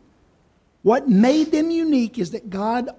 What 0.83 1.09
made 1.09 1.51
them 1.51 1.73
unique 1.73 2.17
is 2.19 2.31
that 2.31 2.51
God 2.51 2.91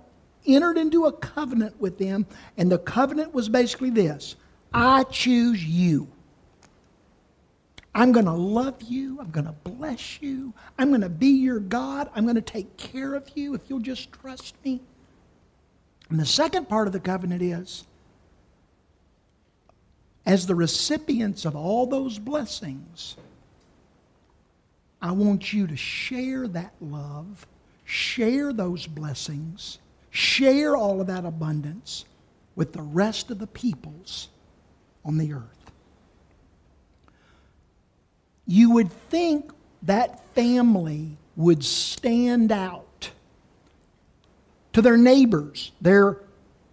entered 0.45 0.78
into 0.78 1.06
a 1.06 1.13
covenant 1.13 1.80
with 1.80 1.97
them, 1.97 2.25
and 2.58 2.69
the 2.69 2.78
covenant 2.78 3.34
was 3.34 3.47
basically 3.47 3.89
this 3.89 4.36
I 4.73 5.06
choose 5.06 5.63
you. 5.63 6.10
I'm 7.95 8.12
going 8.12 8.25
to 8.25 8.34
love 8.34 8.81
you. 8.81 9.21
I'm 9.21 9.31
going 9.31 9.45
to 9.45 9.53
bless 9.53 10.21
you. 10.21 10.53
I'm 10.77 10.89
going 10.89 10.99
to 10.99 11.10
be 11.10 11.29
your 11.29 11.62
God. 11.62 12.10
I'm 12.13 12.25
going 12.25 12.36
to 12.36 12.41
take 12.41 12.75
care 12.75 13.15
of 13.15 13.31
you 13.36 13.53
if 13.53 13.62
you'll 13.69 13.79
just 13.79 14.12
trust 14.12 14.55
me. 14.65 14.81
And 16.10 16.19
the 16.19 16.25
second 16.25 16.67
part 16.67 16.88
of 16.88 16.93
the 16.93 16.99
covenant 16.99 17.41
is 17.41 17.86
as 20.25 20.45
the 20.45 20.55
recipients 20.55 21.45
of 21.45 21.55
all 21.55 21.88
those 21.88 22.19
blessings, 22.19 23.15
I 25.01 25.12
want 25.12 25.53
you 25.53 25.65
to 25.65 25.77
share 25.77 26.49
that 26.49 26.73
love, 26.81 27.47
share 27.86 28.51
those 28.51 28.88
blessings, 28.88 29.79
share 30.10 30.75
all 30.75 30.99
of 30.99 31.08
that 31.08 31.23
abundance 31.23 32.03
with 32.55 32.73
the 32.73 32.81
rest 32.81 33.31
of 33.31 33.39
the 33.39 33.47
peoples 33.47 34.27
on 35.05 35.17
the 35.17 35.31
earth 35.31 35.64
you 38.47 38.71
would 38.71 38.91
think 39.10 39.51
that 39.84 40.23
family 40.34 41.17
would 41.36 41.63
stand 41.63 42.51
out 42.51 43.12
to 44.73 44.81
their 44.81 44.97
neighbors, 44.97 45.71
their 45.81 46.17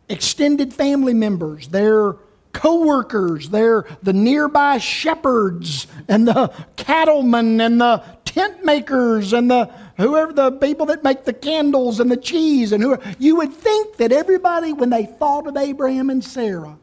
extended 0.08 0.74
family 0.74 1.14
members, 1.14 1.68
their 1.68 2.16
co-workers, 2.52 3.48
their 3.48 3.84
the 4.02 4.12
nearby 4.12 4.78
shepherds 4.78 5.86
and 6.08 6.28
the 6.28 6.52
cattlemen 6.76 7.60
and 7.60 7.80
the 7.80 8.02
tent 8.24 8.64
makers 8.64 9.32
and 9.32 9.50
the 9.50 9.70
whoever 9.96 10.32
the 10.32 10.52
people 10.52 10.86
that 10.86 11.04
make 11.04 11.24
the 11.24 11.32
candles 11.32 12.00
and 12.00 12.10
the 12.10 12.16
cheese 12.16 12.72
and 12.72 12.82
who 12.82 12.98
you 13.18 13.36
would 13.36 13.52
think 13.52 13.96
that 13.96 14.12
everybody 14.12 14.72
when 14.72 14.90
they 14.90 15.06
thought 15.06 15.46
of 15.46 15.56
Abraham 15.56 16.10
and 16.10 16.24
Sarah 16.24 16.76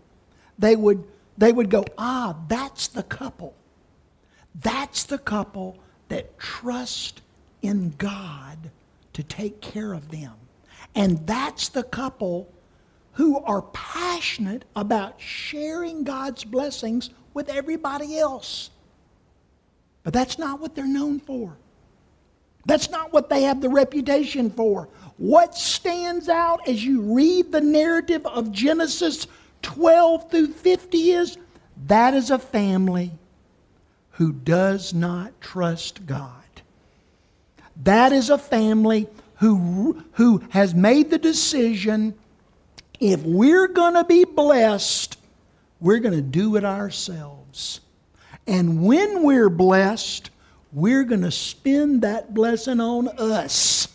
they 0.57 0.75
would 0.75 1.03
they 1.37 1.51
would 1.51 1.69
go 1.69 1.83
ah 1.97 2.35
that's 2.47 2.87
the 2.87 3.03
couple 3.03 3.55
that's 4.55 5.03
the 5.03 5.17
couple 5.17 5.77
that 6.09 6.37
trust 6.39 7.21
in 7.61 7.93
God 7.97 8.57
to 9.13 9.23
take 9.23 9.61
care 9.61 9.93
of 9.93 10.09
them. 10.09 10.33
And 10.95 11.25
that's 11.27 11.69
the 11.69 11.83
couple 11.83 12.51
who 13.13 13.39
are 13.39 13.61
passionate 13.73 14.65
about 14.75 15.19
sharing 15.19 16.03
God's 16.03 16.43
blessings 16.43 17.09
with 17.33 17.49
everybody 17.49 18.17
else. 18.17 18.69
But 20.03 20.13
that's 20.13 20.39
not 20.39 20.59
what 20.59 20.75
they're 20.75 20.87
known 20.87 21.19
for. 21.19 21.57
That's 22.65 22.89
not 22.89 23.13
what 23.13 23.29
they 23.29 23.43
have 23.43 23.61
the 23.61 23.69
reputation 23.69 24.49
for. 24.49 24.89
What 25.17 25.55
stands 25.55 26.29
out 26.29 26.67
as 26.67 26.83
you 26.83 27.01
read 27.01 27.51
the 27.51 27.61
narrative 27.61 28.25
of 28.25 28.51
Genesis 28.51 29.27
12 29.61 30.31
through 30.31 30.53
50 30.53 31.11
is 31.11 31.37
that 31.87 32.13
is 32.13 32.31
a 32.31 32.39
family 32.39 33.11
who 34.19 34.33
does 34.33 34.93
not 34.93 35.39
trust 35.39 36.05
God. 36.05 36.33
That 37.83 38.11
is 38.11 38.29
a 38.29 38.37
family 38.37 39.07
who, 39.35 40.03
who 40.11 40.43
has 40.49 40.75
made 40.75 41.09
the 41.09 41.17
decision 41.17 42.13
if 42.99 43.21
we're 43.23 43.69
going 43.69 43.93
to 43.93 44.03
be 44.03 44.25
blessed, 44.25 45.17
we're 45.79 45.99
going 45.99 46.15
to 46.15 46.21
do 46.21 46.57
it 46.57 46.65
ourselves. 46.65 47.79
And 48.45 48.83
when 48.83 49.23
we're 49.23 49.49
blessed, 49.49 50.31
we're 50.73 51.05
going 51.05 51.21
to 51.21 51.31
spend 51.31 52.01
that 52.01 52.33
blessing 52.33 52.81
on 52.81 53.07
us. 53.07 53.87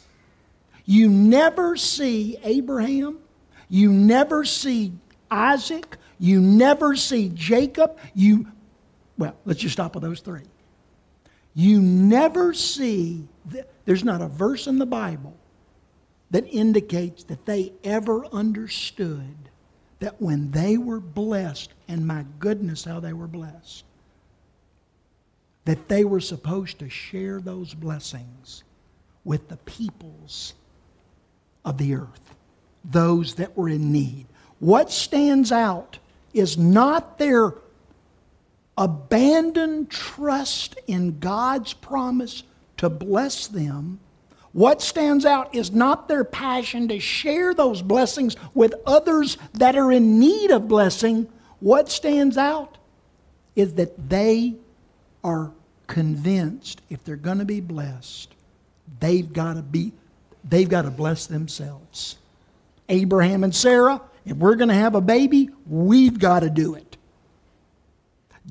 You 0.87 1.11
never 1.11 1.77
see 1.77 2.39
Abraham, 2.43 3.19
you 3.69 3.93
never 3.93 4.47
see 4.47 4.95
Isaac, 5.31 5.99
you 6.19 6.41
never 6.41 6.97
see 6.97 7.29
Jacob, 7.29 7.99
you 8.15 8.47
well, 9.17 9.37
let's 9.45 9.61
just 9.61 9.73
stop 9.73 9.95
with 9.95 10.03
those 10.03 10.21
three. 10.21 10.43
You 11.55 11.81
never 11.81 12.53
see 12.53 13.29
there's 13.85 14.05
not 14.05 14.21
a 14.21 14.29
verse 14.29 14.67
in 14.67 14.79
the 14.79 14.87
Bible 14.87 15.37
that 16.31 16.47
indicates 16.49 17.23
that 17.25 17.47
they 17.47 17.73
ever 17.85 18.27
understood 18.27 19.37
that 20.01 20.21
when 20.21 20.51
they 20.51 20.77
were 20.77 21.01
blessed, 21.01 21.73
and 21.87 22.07
my 22.07 22.25
goodness, 22.41 22.85
how 22.85 22.99
they 22.99 23.13
were 23.13 23.29
blessed, 23.29 23.85
that 25.65 25.89
they 25.89 26.05
were 26.05 26.21
supposed 26.21 26.81
to 26.81 26.91
share 26.91 27.41
those 27.41 27.73
blessings 27.73 28.65
with 29.25 29.49
the 29.49 29.57
peoples 29.59 30.55
of 31.65 31.79
the 31.79 31.95
earth, 31.95 32.35
those 32.85 33.37
that 33.37 33.57
were 33.57 33.69
in 33.69 33.93
need. 33.93 34.27
What 34.59 34.91
stands 34.91 35.53
out 35.53 35.99
is 36.33 36.59
not 36.59 37.19
their 37.19 37.55
abandoned 38.77 39.91
trust 39.91 40.77
in 40.87 41.19
God's 41.19 41.73
promise 41.73 42.43
to 42.77 42.89
bless 42.89 43.47
them 43.47 44.01
what 44.55 44.81
stands 44.81 45.25
out 45.25 45.53
is 45.53 45.73
not 45.73 46.07
their 46.07 46.23
passion 46.23 46.87
to 46.87 47.01
share 47.01 47.55
those 47.55 47.83
blessings 47.83 48.37
with 48.55 48.73
others 48.87 49.37
that 49.55 49.75
are 49.75 49.91
in 49.91 50.21
need 50.21 50.53
of 50.53 50.69
blessing. 50.69 51.27
What 51.59 51.91
stands 51.91 52.39
out 52.39 52.79
is 53.57 53.75
that 53.75 54.09
they 54.09 54.55
are 55.25 55.51
convinced 55.89 56.83
if 56.89 57.03
they're 57.03 57.17
going 57.17 57.39
to 57.39 57.45
be 57.45 57.61
blessed, 57.61 58.33
they've 59.01 59.31
got 59.31 59.55
to 59.55 59.63
be 59.63 59.93
they've 60.45 60.69
got 60.69 60.83
to 60.83 60.91
bless 60.93 61.27
themselves. 61.27 62.17
Abraham 62.89 63.43
and 63.43 63.55
Sarah, 63.55 64.01
if 64.25 64.37
we're 64.37 64.55
going 64.55 64.69
to 64.69 64.75
have 64.75 64.95
a 64.95 65.01
baby, 65.01 65.51
we've 65.67 66.21
got 66.21 66.41
to 66.41 66.51
do 66.51 66.75
it. 66.75 66.94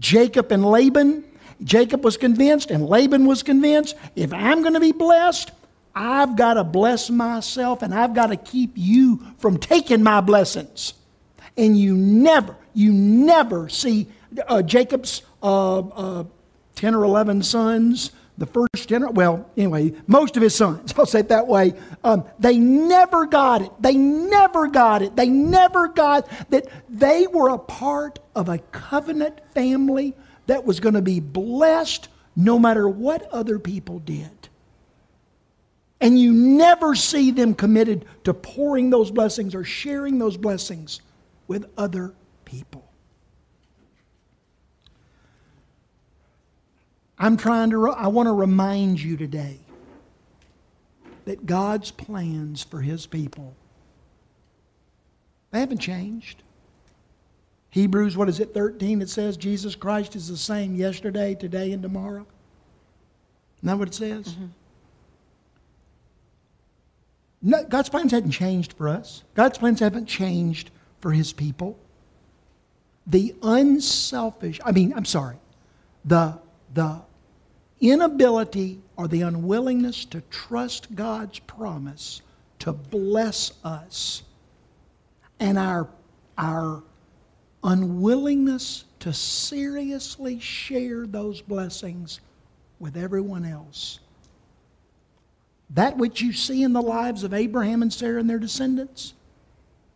Jacob 0.04 0.52
and 0.52 0.66
Laban, 0.66 1.24
Jacob 1.64 2.04
was 2.04 2.18
convinced 2.18 2.72
and 2.72 2.86
Laban 2.86 3.26
was 3.26 3.42
convinced 3.42 3.96
if 4.18 4.34
I'm 4.34 4.62
going 4.62 4.74
to 4.74 4.82
be 4.82 4.92
blessed, 4.92 5.52
I've 5.96 6.36
got 6.36 6.56
to 6.56 6.66
bless 6.66 7.10
myself 7.10 7.82
and 7.82 7.96
I've 7.96 8.14
got 8.14 8.28
to 8.28 8.36
keep 8.36 8.74
you 8.76 9.22
from 9.38 9.58
taking 9.58 10.04
my 10.04 10.20
blessings. 10.20 10.94
And 11.56 11.80
you 11.80 11.96
never, 11.96 12.54
you 12.74 12.92
never 12.92 13.70
see 13.70 14.10
uh, 14.50 14.62
Jacob's 14.62 15.22
uh, 15.42 15.80
uh, 15.80 16.24
10 16.76 16.96
or 16.96 17.06
11 17.06 17.42
sons, 17.44 18.12
the 18.38 18.46
first 18.46 18.88
generation, 18.88 19.16
well, 19.16 19.50
anyway, 19.56 19.94
most 20.08 20.36
of 20.38 20.44
his 20.44 20.56
sons, 20.56 20.94
I'll 20.98 21.06
say 21.06 21.20
it 21.20 21.30
that 21.30 21.48
way, 21.48 21.74
um, 22.04 22.26
they 22.40 22.58
never 22.58 23.26
got 23.26 23.62
it. 23.62 23.72
They 23.80 23.96
never 23.96 24.68
got 24.68 25.02
it. 25.02 25.16
They 25.16 25.30
never 25.30 25.88
got 25.88 26.28
that 26.50 26.68
they 26.90 27.28
were 27.28 27.50
a 27.50 27.60
part 27.60 28.20
of 28.36 28.50
a 28.50 28.58
covenant 28.58 29.40
family 29.54 30.16
that 30.48 30.66
was 30.66 30.80
going 30.80 30.96
to 30.96 31.02
be 31.02 31.20
blessed 31.20 32.10
no 32.36 32.58
matter 32.58 32.88
what 32.90 33.30
other 33.32 33.60
people 33.60 34.00
did. 34.00 34.32
And 36.02 36.20
you 36.20 36.34
never 36.34 36.96
see 36.96 37.32
them 37.32 37.54
committed 37.54 38.06
to 38.26 38.34
pouring 38.34 38.90
those 38.90 39.10
blessings 39.12 39.56
or 39.56 39.64
sharing 39.64 40.18
those 40.18 40.36
blessings 40.36 41.00
with 41.48 41.66
other 41.78 42.14
people. 42.44 42.84
I'm 47.24 47.38
trying 47.38 47.70
to, 47.70 47.90
I 47.90 48.08
want 48.08 48.28
to 48.28 48.34
remind 48.34 49.02
you 49.02 49.16
today 49.16 49.58
that 51.24 51.46
God's 51.46 51.90
plans 51.90 52.64
for 52.64 52.82
His 52.82 53.06
people, 53.06 53.56
they 55.52 55.62
haven't 55.62 55.78
changed. 55.78 56.44
Hebrews, 57.70 58.18
what 58.18 58.28
is 58.28 58.42
it, 58.42 58.54
13? 58.54 59.02
It 59.02 59.08
says 59.08 59.38
Jesus 59.38 59.74
Christ 59.74 60.18
is 60.18 60.28
the 60.28 60.36
same 60.36 60.76
yesterday, 60.76 61.34
today, 61.34 61.72
and 61.72 61.82
tomorrow. 61.82 62.28
Isn't 63.60 63.68
that 63.68 63.80
what 63.80 63.88
it 63.88 63.94
says? 63.94 64.28
Mm-hmm. 64.28 64.46
No, 67.42 67.64
God's 67.64 67.88
plans 67.88 68.12
hadn't 68.12 68.32
changed 68.32 68.74
for 68.74 68.90
us. 68.90 69.24
God's 69.34 69.58
plans 69.58 69.80
haven't 69.80 70.08
changed 70.08 70.72
for 71.00 71.14
his 71.14 71.32
people. 71.32 71.80
The 73.08 73.34
unselfish, 73.42 74.60
I 74.66 74.74
mean, 74.74 74.94
I'm 74.94 75.06
sorry, 75.06 75.38
the, 76.04 76.38
the 76.74 77.02
inability 77.92 78.82
or 78.96 79.08
the 79.08 79.22
unwillingness 79.22 80.06
to 80.06 80.22
trust 80.30 80.96
God's 80.96 81.40
promise 81.40 82.22
to 82.60 82.72
bless 82.72 83.52
us 83.64 84.24
and 85.40 85.58
our, 85.58 85.90
our 86.38 86.84
unwillingness 87.64 88.86
to 89.00 89.12
seriously 89.12 90.40
share 90.40 91.06
those 91.06 91.42
blessings 91.42 92.22
with 92.80 92.96
everyone 92.96 93.46
else 93.46 94.00
that 95.74 95.98
which 95.98 96.22
you 96.22 96.34
see 96.34 96.64
in 96.64 96.74
the 96.74 96.82
lives 96.82 97.24
of 97.24 97.34
Abraham 97.34 97.82
and 97.82 97.92
Sarah 97.92 98.20
and 98.20 98.30
their 98.30 98.40
descendants. 98.40 99.14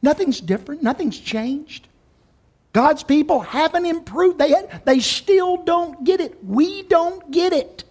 Nothing's 0.01 0.41
different, 0.41 0.81
nothing's 0.81 1.19
changed. 1.19 1.87
God's 2.77 3.01
people 3.01 3.39
haven't 3.39 3.87
improved. 3.87 4.37
They, 4.37 4.53
they 4.85 4.99
still 4.99 5.57
don't 5.57 6.03
get 6.03 6.21
it. 6.21 6.37
We 6.43 6.83
don't 6.83 7.31
get 7.31 7.51
it. 7.51 7.83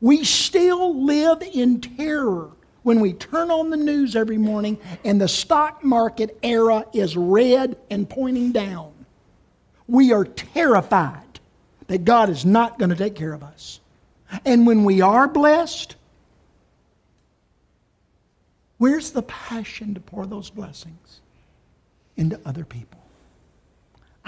We 0.00 0.24
still 0.24 1.04
live 1.04 1.40
in 1.40 1.80
terror 1.80 2.50
when 2.82 2.98
we 2.98 3.12
turn 3.12 3.52
on 3.52 3.70
the 3.70 3.76
news 3.76 4.16
every 4.16 4.36
morning 4.36 4.76
and 5.04 5.20
the 5.20 5.28
stock 5.28 5.84
market 5.84 6.36
era 6.42 6.84
is 6.92 7.16
red 7.16 7.76
and 7.90 8.10
pointing 8.10 8.50
down. 8.50 8.92
We 9.86 10.12
are 10.12 10.24
terrified 10.24 11.38
that 11.86 12.04
God 12.04 12.28
is 12.28 12.44
not 12.44 12.76
going 12.76 12.90
to 12.90 12.96
take 12.96 13.14
care 13.14 13.32
of 13.32 13.44
us. 13.44 13.78
And 14.44 14.66
when 14.66 14.82
we 14.82 15.00
are 15.00 15.28
blessed, 15.28 15.94
Where's 18.78 19.10
the 19.10 19.22
passion 19.22 19.94
to 19.94 20.00
pour 20.00 20.24
those 20.24 20.50
blessings 20.50 21.20
into 22.16 22.40
other 22.44 22.64
people? 22.64 22.97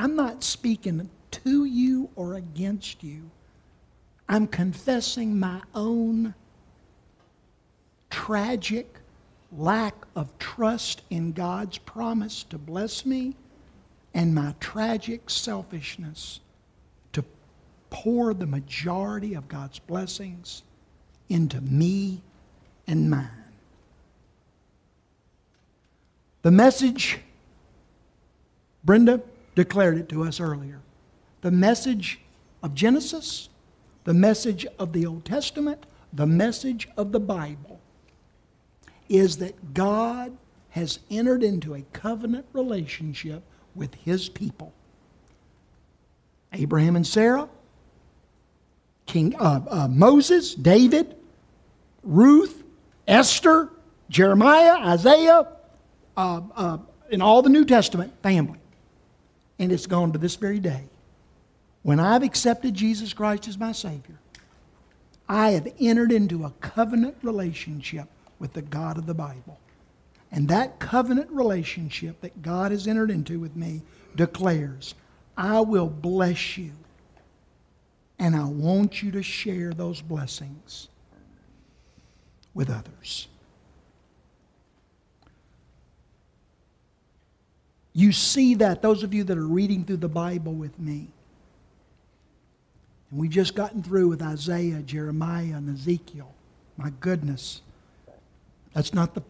I'm 0.01 0.17
not 0.17 0.43
speaking 0.43 1.11
to 1.31 1.65
you 1.67 2.09
or 2.17 2.33
against 2.33 3.05
you. 3.05 3.31
I'm 4.31 4.47
confessing 4.47 5.39
my 5.39 5.61
own 5.75 6.35
tragic 8.09 8.97
lack 9.53 9.95
of 10.17 10.39
trust 10.39 11.03
in 11.11 11.33
God's 11.33 11.77
promise 11.77 12.45
to 12.45 12.57
bless 12.57 13.05
me 13.05 13.35
and 14.15 14.35
my 14.35 14.55
tragic 14.59 15.29
selfishness 15.29 16.41
to 17.13 17.23
pour 17.91 18.33
the 18.33 18.47
majority 18.47 19.35
of 19.35 19.49
God's 19.49 19.81
blessings 19.81 20.63
into 21.29 21.61
me 21.61 22.23
and 22.87 23.11
mine. 23.11 23.29
The 26.41 26.51
message, 26.51 27.19
Brenda 28.83 29.21
declared 29.61 29.99
it 29.99 30.09
to 30.09 30.23
us 30.23 30.41
earlier. 30.41 30.81
The 31.43 31.51
message 31.51 32.21
of 32.63 32.75
Genesis, 32.75 33.51
the 34.05 34.15
message 34.15 34.67
of 34.79 34.95
the 34.95 35.05
Old 35.05 35.27
Testament, 35.27 35.85
the 36.15 36.27
message 36.27 36.89
of 36.97 37.13
the 37.13 37.21
Bible 37.21 37.79
is 39.11 39.37
that 39.37 39.75
God 39.75 40.35
has 40.71 41.01
entered 41.11 41.43
into 41.43 41.75
a 41.75 41.83
covenant 41.93 42.47
relationship 42.55 43.43
with 43.75 43.95
his 43.97 44.31
people. 44.31 44.73
Abraham 46.55 46.97
and 46.97 47.07
Sarah, 47.07 47.47
King 49.05 49.35
uh, 49.37 49.61
uh, 49.69 49.89
Moses, 49.89 50.55
David, 50.55 51.17
Ruth, 52.03 52.65
Esther, 53.07 53.69
Jeremiah, 54.09 54.79
Isaiah, 54.87 55.49
uh, 56.17 56.41
uh, 56.57 56.79
in 57.11 57.21
all 57.21 57.43
the 57.43 57.51
New 57.51 57.67
Testament 57.67 58.15
family. 58.23 58.61
And 59.61 59.71
it's 59.71 59.87
gone 59.87 60.13
to 60.13 60.19
this 60.19 60.35
very 60.35 60.59
day. 60.59 60.85
When 61.83 62.01
I've 62.01 62.25
accepted 62.25 62.75
Jesus 62.75 63.13
Christ 63.13 63.47
as 63.47 63.59
my 63.59 63.73
Savior, 63.73 64.19
I 65.29 65.51
have 65.51 65.73
entered 65.79 66.11
into 66.11 66.45
a 66.45 66.51
covenant 66.61 67.17
relationship 67.23 68.09
with 68.41 68.55
the 68.55 68.63
God 68.63 68.99
of 68.99 69.07
the 69.07 69.15
Bible. 69.15 69.61
And 70.33 70.49
that 70.49 70.81
covenant 70.81 71.31
relationship 71.31 72.21
that 72.23 72.43
God 72.43 72.73
has 72.73 72.89
entered 72.89 73.11
into 73.11 73.39
with 73.39 73.55
me 73.55 73.83
declares, 74.17 74.95
I 75.37 75.61
will 75.61 75.89
bless 75.89 76.57
you. 76.57 76.73
And 78.19 78.35
I 78.35 78.45
want 78.45 79.03
you 79.03 79.11
to 79.13 79.23
share 79.23 79.73
those 79.73 80.01
blessings 80.01 80.89
with 82.55 82.71
others. 82.71 83.29
You 88.01 88.13
see 88.13 88.55
that, 88.55 88.81
those 88.81 89.03
of 89.03 89.13
you 89.13 89.25
that 89.25 89.37
are 89.37 89.47
reading 89.47 89.85
through 89.85 89.99
the 89.99 90.09
Bible 90.09 90.55
with 90.55 90.79
me. 90.79 91.09
And 93.11 93.21
we've 93.21 93.31
just 93.31 93.55
gotten 93.55 93.83
through 93.83 94.09
with 94.09 94.23
Isaiah, 94.23 94.81
Jeremiah, 94.81 95.57
and 95.57 95.69
Ezekiel. 95.69 96.33
My 96.79 96.93
goodness. 97.01 97.61
That's 98.73 98.95
not 98.95 99.15
the 99.15 99.23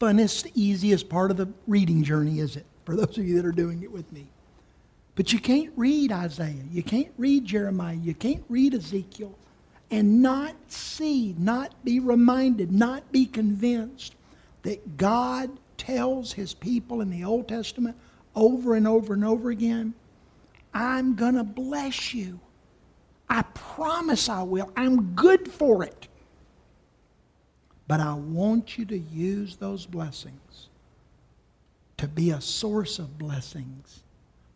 funnest, 0.00 0.50
easiest 0.56 1.08
part 1.08 1.30
of 1.30 1.36
the 1.36 1.50
reading 1.68 2.02
journey, 2.02 2.40
is 2.40 2.56
it? 2.56 2.66
For 2.84 2.96
those 2.96 3.16
of 3.16 3.24
you 3.24 3.36
that 3.36 3.46
are 3.46 3.52
doing 3.52 3.84
it 3.84 3.92
with 3.92 4.10
me. 4.12 4.26
But 5.14 5.32
you 5.32 5.38
can't 5.38 5.72
read 5.76 6.10
Isaiah. 6.10 6.64
You 6.72 6.82
can't 6.82 7.12
read 7.16 7.44
Jeremiah. 7.44 7.94
You 7.94 8.14
can't 8.14 8.42
read 8.48 8.74
Ezekiel 8.74 9.38
and 9.88 10.20
not 10.20 10.56
see, 10.66 11.36
not 11.38 11.84
be 11.84 12.00
reminded, 12.00 12.72
not 12.72 13.12
be 13.12 13.24
convinced 13.24 14.16
that 14.62 14.96
God 14.96 15.48
tells 15.82 16.32
his 16.32 16.54
people 16.54 17.00
in 17.00 17.10
the 17.10 17.24
Old 17.24 17.48
Testament 17.48 17.96
over 18.34 18.74
and 18.74 18.86
over 18.86 19.14
and 19.14 19.24
over 19.24 19.50
again 19.50 19.94
I'm 20.74 21.14
going 21.14 21.34
to 21.34 21.44
bless 21.44 22.14
you. 22.14 22.40
I 23.28 23.42
promise 23.54 24.28
I 24.28 24.42
will. 24.42 24.70
I'm 24.76 25.14
good 25.14 25.50
for 25.50 25.84
it. 25.84 26.08
But 27.86 28.00
I 28.00 28.14
want 28.14 28.78
you 28.78 28.84
to 28.86 28.98
use 28.98 29.56
those 29.56 29.86
blessings 29.86 30.68
to 31.98 32.08
be 32.08 32.30
a 32.30 32.40
source 32.40 32.98
of 32.98 33.18
blessings 33.18 34.02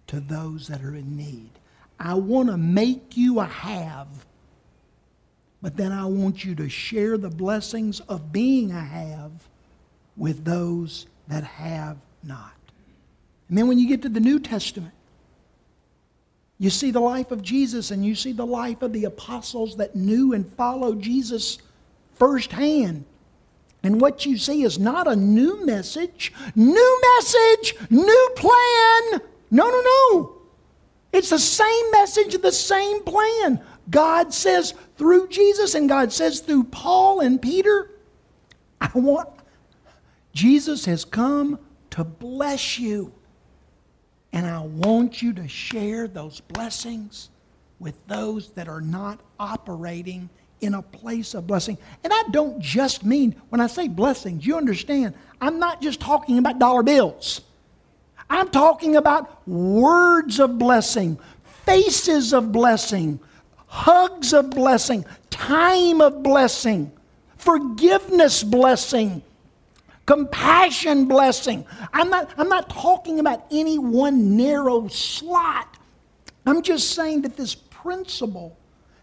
to 0.06 0.20
those 0.20 0.68
that 0.68 0.82
are 0.82 0.94
in 0.94 1.16
need. 1.16 1.50
I 1.98 2.14
want 2.14 2.48
to 2.48 2.56
make 2.56 3.16
you 3.16 3.40
a 3.40 3.44
have, 3.44 4.08
but 5.62 5.76
then 5.76 5.92
I 5.92 6.06
want 6.06 6.44
you 6.44 6.54
to 6.56 6.68
share 6.68 7.18
the 7.18 7.30
blessings 7.30 8.00
of 8.00 8.32
being 8.32 8.70
a 8.70 8.80
have 8.80 9.48
with 10.16 10.44
those 10.44 11.06
that 11.28 11.44
have 11.44 11.96
not. 12.22 12.52
And 13.48 13.56
then 13.56 13.68
when 13.68 13.78
you 13.78 13.88
get 13.88 14.02
to 14.02 14.08
the 14.08 14.20
New 14.20 14.40
Testament, 14.40 14.92
you 16.58 16.70
see 16.70 16.90
the 16.90 17.00
life 17.00 17.30
of 17.30 17.42
Jesus 17.42 17.90
and 17.90 18.04
you 18.04 18.14
see 18.14 18.32
the 18.32 18.46
life 18.46 18.82
of 18.82 18.92
the 18.92 19.04
apostles 19.04 19.76
that 19.76 19.94
knew 19.94 20.32
and 20.32 20.50
followed 20.54 21.02
Jesus 21.02 21.58
firsthand. 22.14 23.04
And 23.82 24.00
what 24.00 24.26
you 24.26 24.38
see 24.38 24.62
is 24.62 24.78
not 24.78 25.06
a 25.06 25.14
new 25.14 25.64
message, 25.64 26.32
new 26.54 27.02
message, 27.16 27.74
new 27.90 28.30
plan. 28.36 29.20
No, 29.50 29.68
no, 29.68 29.82
no. 29.84 30.36
It's 31.12 31.30
the 31.30 31.38
same 31.38 31.90
message, 31.92 32.36
the 32.40 32.50
same 32.50 33.02
plan. 33.02 33.60
God 33.90 34.34
says 34.34 34.74
through 34.96 35.28
Jesus 35.28 35.74
and 35.74 35.88
God 35.88 36.12
says 36.12 36.40
through 36.40 36.64
Paul 36.64 37.20
and 37.20 37.40
Peter, 37.40 37.90
I 38.80 38.90
want 38.94 39.28
Jesus 40.36 40.84
has 40.84 41.06
come 41.06 41.58
to 41.88 42.04
bless 42.04 42.78
you. 42.78 43.10
And 44.34 44.46
I 44.46 44.60
want 44.60 45.22
you 45.22 45.32
to 45.32 45.48
share 45.48 46.06
those 46.06 46.40
blessings 46.40 47.30
with 47.78 47.94
those 48.06 48.50
that 48.50 48.68
are 48.68 48.82
not 48.82 49.18
operating 49.40 50.28
in 50.60 50.74
a 50.74 50.82
place 50.82 51.32
of 51.32 51.46
blessing. 51.46 51.78
And 52.04 52.12
I 52.12 52.22
don't 52.32 52.60
just 52.60 53.02
mean, 53.02 53.34
when 53.48 53.62
I 53.62 53.66
say 53.66 53.88
blessings, 53.88 54.46
you 54.46 54.58
understand, 54.58 55.14
I'm 55.40 55.58
not 55.58 55.80
just 55.80 56.00
talking 56.00 56.36
about 56.36 56.58
dollar 56.58 56.82
bills. 56.82 57.40
I'm 58.28 58.50
talking 58.50 58.96
about 58.96 59.48
words 59.48 60.38
of 60.38 60.58
blessing, 60.58 61.18
faces 61.64 62.34
of 62.34 62.52
blessing, 62.52 63.20
hugs 63.68 64.34
of 64.34 64.50
blessing, 64.50 65.06
time 65.30 66.02
of 66.02 66.22
blessing, 66.22 66.92
forgiveness 67.38 68.42
blessing, 68.42 69.22
compassion 70.06 71.06
blessing. 71.06 71.66
I'm 71.92 72.08
not, 72.08 72.30
I'm 72.38 72.48
not 72.48 72.70
talking 72.70 73.18
about 73.18 73.44
any 73.50 73.78
one 73.78 74.36
narrow 74.36 74.88
slot. 74.88 75.76
I'm 76.46 76.62
just 76.62 76.92
saying 76.92 77.22
that 77.22 77.36
this 77.36 77.54
principle 77.56 78.56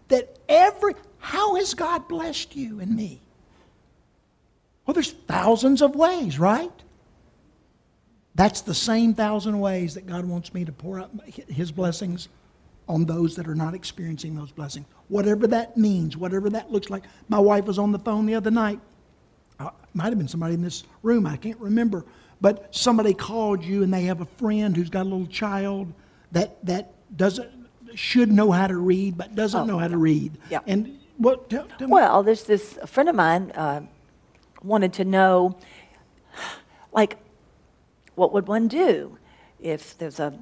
that 0.08 0.38
every, 0.48 0.94
how 1.18 1.54
has 1.56 1.74
God 1.74 2.08
blessed 2.08 2.56
you 2.56 2.80
and 2.80 2.96
me? 2.96 3.20
Well, 4.86 4.94
there's 4.94 5.12
thousands 5.12 5.82
of 5.82 5.94
ways, 5.94 6.38
right? 6.38 6.72
That's 8.34 8.62
the 8.62 8.74
same 8.74 9.14
thousand 9.14 9.60
ways 9.60 9.94
that 9.94 10.06
God 10.06 10.24
wants 10.24 10.52
me 10.52 10.64
to 10.64 10.72
pour 10.72 11.00
out 11.00 11.10
His 11.48 11.70
blessings 11.70 12.28
on 12.88 13.04
those 13.04 13.36
that 13.36 13.48
are 13.48 13.54
not 13.54 13.74
experiencing 13.74 14.34
those 14.34 14.52
blessings. 14.52 14.86
Whatever 15.08 15.46
that 15.46 15.76
means, 15.76 16.16
whatever 16.16 16.50
that 16.50 16.70
looks 16.70 16.90
like. 16.90 17.04
My 17.28 17.38
wife 17.38 17.64
was 17.64 17.78
on 17.78 17.92
the 17.92 17.98
phone 17.98 18.26
the 18.26 18.34
other 18.34 18.50
night 18.50 18.80
might 19.94 20.06
have 20.10 20.18
been 20.18 20.28
somebody 20.28 20.54
in 20.54 20.62
this 20.62 20.84
room, 21.02 21.26
I 21.26 21.36
can't 21.36 21.58
remember. 21.60 22.04
But 22.40 22.74
somebody 22.74 23.14
called 23.14 23.64
you 23.64 23.82
and 23.82 23.92
they 23.94 24.02
have 24.02 24.20
a 24.20 24.24
friend 24.26 24.76
who's 24.76 24.90
got 24.90 25.02
a 25.02 25.08
little 25.08 25.26
child 25.26 25.92
that, 26.32 26.64
that 26.66 26.92
doesn't, 27.16 27.48
should 27.94 28.30
know 28.32 28.50
how 28.50 28.66
to 28.66 28.76
read, 28.76 29.16
but 29.16 29.34
doesn't 29.34 29.60
Oh, 29.60 29.64
know 29.64 29.78
how 29.78 29.88
to 29.88 29.96
read. 29.96 30.36
yeah. 30.50 30.58
And 30.66 30.98
what, 31.16 31.48
tell, 31.48 31.66
tell 31.78 31.86
me- 31.88 31.92
Well, 31.92 32.22
there's 32.24 32.44
this 32.44 32.76
a 32.82 32.86
friend 32.88 33.08
of 33.08 33.14
mine 33.14 33.52
uh, 33.54 33.82
wanted 34.62 34.92
to 34.94 35.04
know, 35.04 35.56
like, 36.92 37.18
what 38.14 38.32
would 38.32 38.46
one 38.48 38.68
do 38.68 39.16
if 39.60 39.96
there's 39.98 40.20
a, 40.20 40.36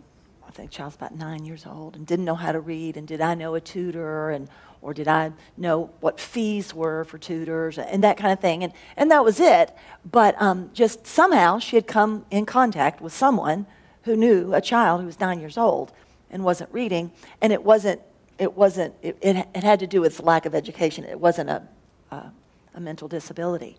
I 0.47 0.51
think 0.51 0.71
child's 0.71 0.97
about 0.97 1.15
nine 1.15 1.45
years 1.45 1.67
old 1.67 1.95
and 1.97 2.07
didn't 2.07 2.25
know 2.25 2.35
how 2.35 2.53
to 2.53 2.61
read, 2.61 2.97
and 2.97 3.07
did 3.07 3.21
I 3.21 3.35
know 3.35 3.55
a 3.55 3.61
tutor, 3.61 4.31
and 4.31 4.49
or 4.83 4.93
did 4.93 5.07
I 5.07 5.33
know 5.57 5.91
what 6.01 6.19
fees 6.21 6.75
were 6.75 7.05
for 7.05 7.17
tutors 7.17 7.79
and 7.79 8.03
that 8.03 8.17
kind 8.17 8.33
of 8.33 8.41
thing, 8.41 8.65
and 8.65 8.73
and 8.97 9.11
that 9.11 9.25
was 9.25 9.41
it. 9.41 9.73
But 10.05 10.41
um, 10.43 10.71
just 10.75 11.07
somehow 11.07 11.61
she 11.61 11.77
had 11.77 11.87
come 11.87 12.27
in 12.31 12.45
contact 12.45 13.01
with 13.01 13.13
someone 13.13 13.67
who 14.03 14.17
knew 14.17 14.53
a 14.53 14.61
child 14.61 15.01
who 15.01 15.07
was 15.07 15.21
nine 15.21 15.39
years 15.39 15.57
old 15.57 15.93
and 16.31 16.45
wasn't 16.45 16.73
reading, 16.73 17.13
and 17.41 17.53
it 17.53 17.63
wasn't 17.65 18.01
it 18.39 18.57
wasn't 18.57 18.95
it, 19.03 19.17
it, 19.23 19.47
it 19.55 19.63
had 19.63 19.79
to 19.81 19.87
do 19.87 20.01
with 20.01 20.21
lack 20.21 20.45
of 20.47 20.55
education. 20.55 21.05
It 21.05 21.21
wasn't 21.21 21.49
a 21.49 21.63
a, 22.11 22.33
a 22.75 22.81
mental 22.81 23.09
disability, 23.09 23.79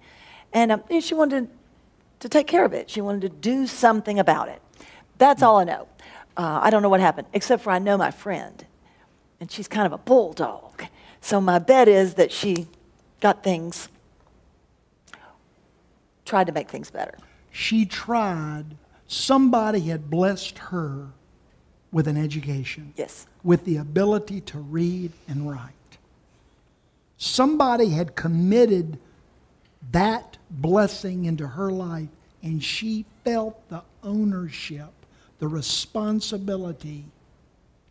and 0.53 0.71
um, 0.71 0.83
she 1.01 1.13
wanted 1.13 1.49
to 2.21 2.29
take 2.29 2.47
care 2.47 2.63
of 2.63 2.71
it. 2.71 2.89
She 2.89 3.01
wanted 3.01 3.21
to 3.21 3.29
do 3.29 3.67
something 3.67 4.17
about 4.17 4.47
it. 4.47 4.61
That's 5.17 5.43
all 5.43 5.57
I 5.57 5.65
know. 5.65 5.87
Uh, 6.37 6.61
I 6.63 6.69
don't 6.69 6.81
know 6.81 6.89
what 6.89 7.01
happened, 7.01 7.27
except 7.33 7.61
for 7.63 7.71
I 7.71 7.79
know 7.79 7.97
my 7.97 8.11
friend, 8.11 8.65
and 9.39 9.51
she's 9.51 9.67
kind 9.67 9.85
of 9.85 9.91
a 9.91 9.97
bulldog. 9.97 10.85
So 11.23 11.39
my 11.39 11.57
bet 11.57 11.88
is 11.88 12.15
that 12.15 12.33
she 12.33 12.67
got 13.21 13.43
things, 13.43 13.88
tried 16.25 16.47
to 16.47 16.53
make 16.53 16.69
things 16.69 16.91
better. 16.91 17.17
she 17.49 17.86
tried, 17.86 18.65
somebody 19.07 19.79
had 19.79 20.09
blessed 20.09 20.57
her 20.59 21.07
with 21.93 22.09
an 22.09 22.17
education. 22.17 22.93
Yes. 22.97 23.25
with 23.41 23.63
the 23.63 23.77
ability 23.77 24.41
to 24.41 24.57
read 24.59 25.13
and 25.27 25.49
write. 25.49 25.71
Somebody 27.17 27.89
had 27.89 28.15
committed 28.15 28.99
that 29.91 30.38
blessing 30.49 31.23
into 31.23 31.47
her 31.47 31.71
life, 31.71 32.09
and 32.41 32.62
she 32.62 33.05
felt 33.23 33.69
the 33.69 33.81
ownership, 34.03 34.91
the 35.39 35.47
responsibility 35.47 37.05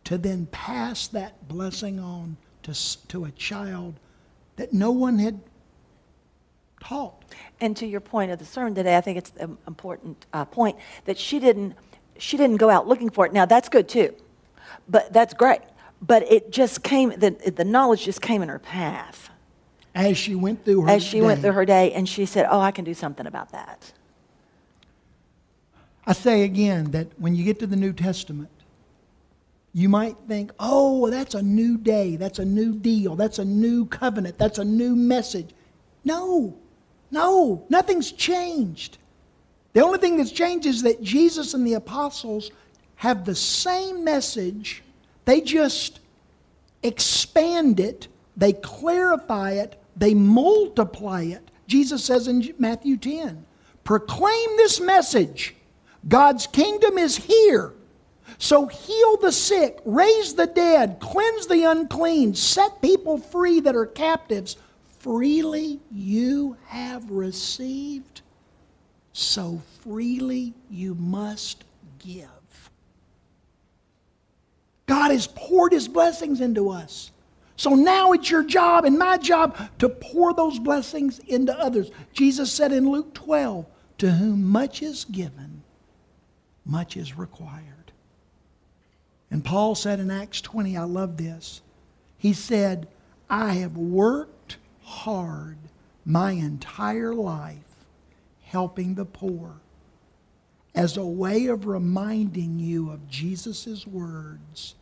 to 0.03 0.19
then 0.19 0.45
pass 0.47 1.07
that 1.07 1.47
blessing 1.47 1.99
on 1.99 2.37
to, 2.63 3.07
to 3.07 3.25
a 3.25 3.31
child 3.31 3.95
that 4.55 4.73
no 4.73 4.91
one 4.91 5.19
had 5.19 5.39
taught. 6.79 7.23
And 7.59 7.75
to 7.77 7.85
your 7.85 8.01
point 8.01 8.31
of 8.31 8.39
the 8.39 8.45
sermon 8.45 8.75
today, 8.75 8.97
I 8.97 9.01
think 9.01 9.17
it's 9.17 9.31
an 9.39 9.57
important 9.67 10.25
uh, 10.33 10.45
point 10.45 10.77
that 11.05 11.17
she 11.17 11.39
didn't 11.39 11.75
she 12.17 12.37
didn't 12.37 12.57
go 12.57 12.69
out 12.69 12.87
looking 12.87 13.09
for 13.09 13.25
it. 13.25 13.33
Now 13.33 13.45
that's 13.45 13.69
good 13.69 13.89
too, 13.89 14.13
but 14.87 15.11
that's 15.11 15.33
great. 15.33 15.61
But 16.01 16.23
it 16.31 16.51
just 16.51 16.83
came 16.83 17.09
the 17.11 17.31
the 17.31 17.63
knowledge 17.65 18.03
just 18.05 18.21
came 18.21 18.41
in 18.41 18.49
her 18.49 18.59
path 18.59 19.29
As 19.95 20.17
she 20.17 20.35
went 20.35 20.63
through 20.65 20.81
her 20.83 20.89
as 20.89 21.03
she 21.03 21.21
went 21.21 21.41
through 21.41 21.53
her 21.53 21.65
day, 21.65 21.91
and 21.93 22.07
she 22.07 22.25
said, 22.25 22.45
"Oh, 22.49 22.59
I 22.59 22.71
can 22.71 22.85
do 22.85 22.93
something 22.93 23.25
about 23.25 23.51
that." 23.51 23.93
I 26.05 26.13
say 26.13 26.43
again 26.43 26.91
that 26.91 27.07
when 27.17 27.33
you 27.33 27.45
get 27.45 27.59
to 27.59 27.67
the 27.67 27.77
New 27.77 27.93
Testament, 27.93 28.49
you 29.73 29.89
might 29.89 30.15
think, 30.27 30.51
oh, 30.59 31.09
that's 31.09 31.33
a 31.33 31.41
new 31.41 31.77
day, 31.77 32.15
that's 32.15 32.39
a 32.39 32.45
new 32.45 32.73
deal, 32.73 33.15
that's 33.15 33.39
a 33.39 33.45
new 33.45 33.85
covenant, 33.87 34.37
that's 34.37 34.59
a 34.59 34.63
new 34.65 34.95
message. 34.95 35.49
No, 36.05 36.55
no, 37.09 37.65
nothing's 37.69 38.11
changed. 38.11 38.99
The 39.73 39.81
only 39.81 39.97
thing 39.97 40.17
that's 40.17 40.31
changed 40.31 40.67
is 40.67 40.83
that 40.83 41.01
Jesus 41.01 41.55
and 41.55 41.65
the 41.65 41.73
apostles 41.73 42.51
have 42.97 43.25
the 43.25 43.33
same 43.33 44.03
message, 44.03 44.83
they 45.25 45.41
just 45.41 45.99
expand 46.83 47.79
it, 47.79 48.07
they 48.37 48.53
clarify 48.53 49.53
it, 49.53 49.81
they 49.95 50.13
multiply 50.13 51.23
it. 51.23 51.49
Jesus 51.65 52.03
says 52.03 52.27
in 52.27 52.53
Matthew 52.59 52.97
10, 52.97 53.45
Proclaim 53.83 54.57
this 54.57 54.79
message 54.79 55.55
God's 56.07 56.45
kingdom 56.47 56.97
is 56.97 57.17
here. 57.17 57.73
So 58.37 58.67
heal 58.67 59.17
the 59.17 59.31
sick, 59.31 59.79
raise 59.85 60.35
the 60.35 60.47
dead, 60.47 60.97
cleanse 60.99 61.47
the 61.47 61.63
unclean, 61.63 62.35
set 62.35 62.81
people 62.81 63.17
free 63.17 63.59
that 63.61 63.75
are 63.75 63.85
captives. 63.85 64.57
Freely 64.99 65.79
you 65.91 66.55
have 66.67 67.09
received, 67.11 68.21
so 69.11 69.61
freely 69.81 70.53
you 70.69 70.95
must 70.95 71.65
give. 71.99 72.29
God 74.85 75.11
has 75.11 75.27
poured 75.27 75.73
his 75.73 75.87
blessings 75.87 76.39
into 76.39 76.69
us. 76.69 77.11
So 77.55 77.71
now 77.71 78.13
it's 78.13 78.29
your 78.31 78.43
job 78.43 78.85
and 78.85 78.97
my 78.97 79.17
job 79.17 79.57
to 79.79 79.89
pour 79.89 80.33
those 80.33 80.59
blessings 80.59 81.19
into 81.19 81.57
others. 81.57 81.91
Jesus 82.13 82.51
said 82.51 82.71
in 82.71 82.89
Luke 82.89 83.13
12, 83.13 83.65
To 83.99 84.11
whom 84.11 84.43
much 84.49 84.81
is 84.81 85.05
given, 85.05 85.63
much 86.65 86.97
is 86.97 87.17
required. 87.17 87.82
And 89.33 89.43
Paul 89.43 89.73
said 89.73 89.99
in 89.99 90.11
Acts 90.11 90.41
20, 90.41 90.77
I 90.77 90.83
love 90.83 91.17
this. 91.17 91.63
He 92.19 92.33
said, 92.33 92.87
I 93.31 93.53
have 93.53 93.75
worked 93.75 94.57
hard 94.83 95.57
my 96.05 96.33
entire 96.33 97.15
life 97.15 97.57
helping 98.43 98.93
the 98.93 99.05
poor 99.05 99.55
as 100.75 100.97
a 100.97 101.03
way 101.03 101.47
of 101.47 101.65
reminding 101.65 102.59
you 102.59 102.91
of 102.91 103.09
Jesus' 103.09 103.87
words 103.87 104.75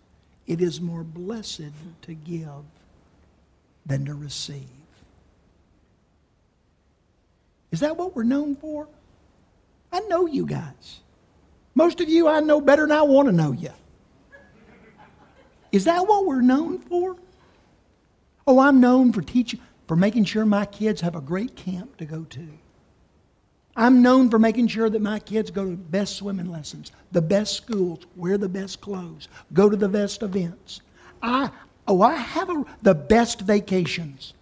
it 0.46 0.60
is 0.60 0.82
more 0.82 1.06
blessed 1.06 1.72
to 2.02 2.14
give 2.14 2.66
than 3.86 4.04
to 4.04 4.14
receive. 4.14 4.68
Is 7.72 7.80
that 7.80 7.96
what 7.96 8.18
we're 8.18 8.24
known 8.24 8.58
for? 8.58 8.90
I 9.94 10.02
know 10.02 10.26
you 10.26 10.46
guys. 10.46 11.00
Most 11.74 12.02
of 12.02 12.10
you 12.10 12.28
I 12.28 12.42
know 12.42 12.60
better 12.60 12.86
than 12.86 12.98
I 12.98 13.04
want 13.04 13.30
to 13.30 13.32
know 13.32 13.54
you. 13.54 13.72
Is 15.72 15.86
that 15.86 16.08
what 16.08 16.26
we're 16.26 16.42
known 16.42 16.80
for? 16.80 17.16
Oh, 18.46 18.60
I'm 18.60 18.80
known 18.80 19.14
for 19.14 19.22
teaching, 19.22 19.60
for 19.88 19.96
making 19.96 20.26
sure 20.26 20.46
my 20.46 20.66
kids 20.66 21.02
have 21.02 21.16
a 21.16 21.22
great 21.22 21.56
camp 21.56 21.98
to 21.98 22.06
go 22.06 22.24
to. 22.26 22.48
I'm 23.76 24.02
known 24.02 24.30
for 24.30 24.38
making 24.38 24.68
sure 24.68 24.90
that 24.90 25.02
my 25.02 25.20
kids 25.20 25.50
go 25.50 25.64
to 25.64 25.72
the 25.72 25.78
best 25.78 26.18
swimming 26.18 26.52
lessons, 26.52 26.92
the 27.14 27.22
best 27.22 27.56
schools, 27.56 28.06
wear 28.18 28.38
the 28.38 28.50
best 28.50 28.82
clothes, 28.82 29.30
go 29.54 29.70
to 29.70 29.78
the 29.78 29.88
best 29.88 30.24
events. 30.24 30.82
I, 31.24 31.50
oh, 31.88 32.02
I 32.02 32.16
have 32.16 32.50
a, 32.50 32.66
the 32.82 32.96
best 32.96 33.42
vacations. 33.42 34.34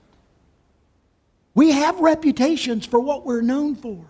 We 1.54 1.72
have 1.72 2.00
reputations 2.00 2.88
for 2.88 3.00
what 3.00 3.26
we're 3.26 3.42
known 3.42 3.76
for. 3.76 4.04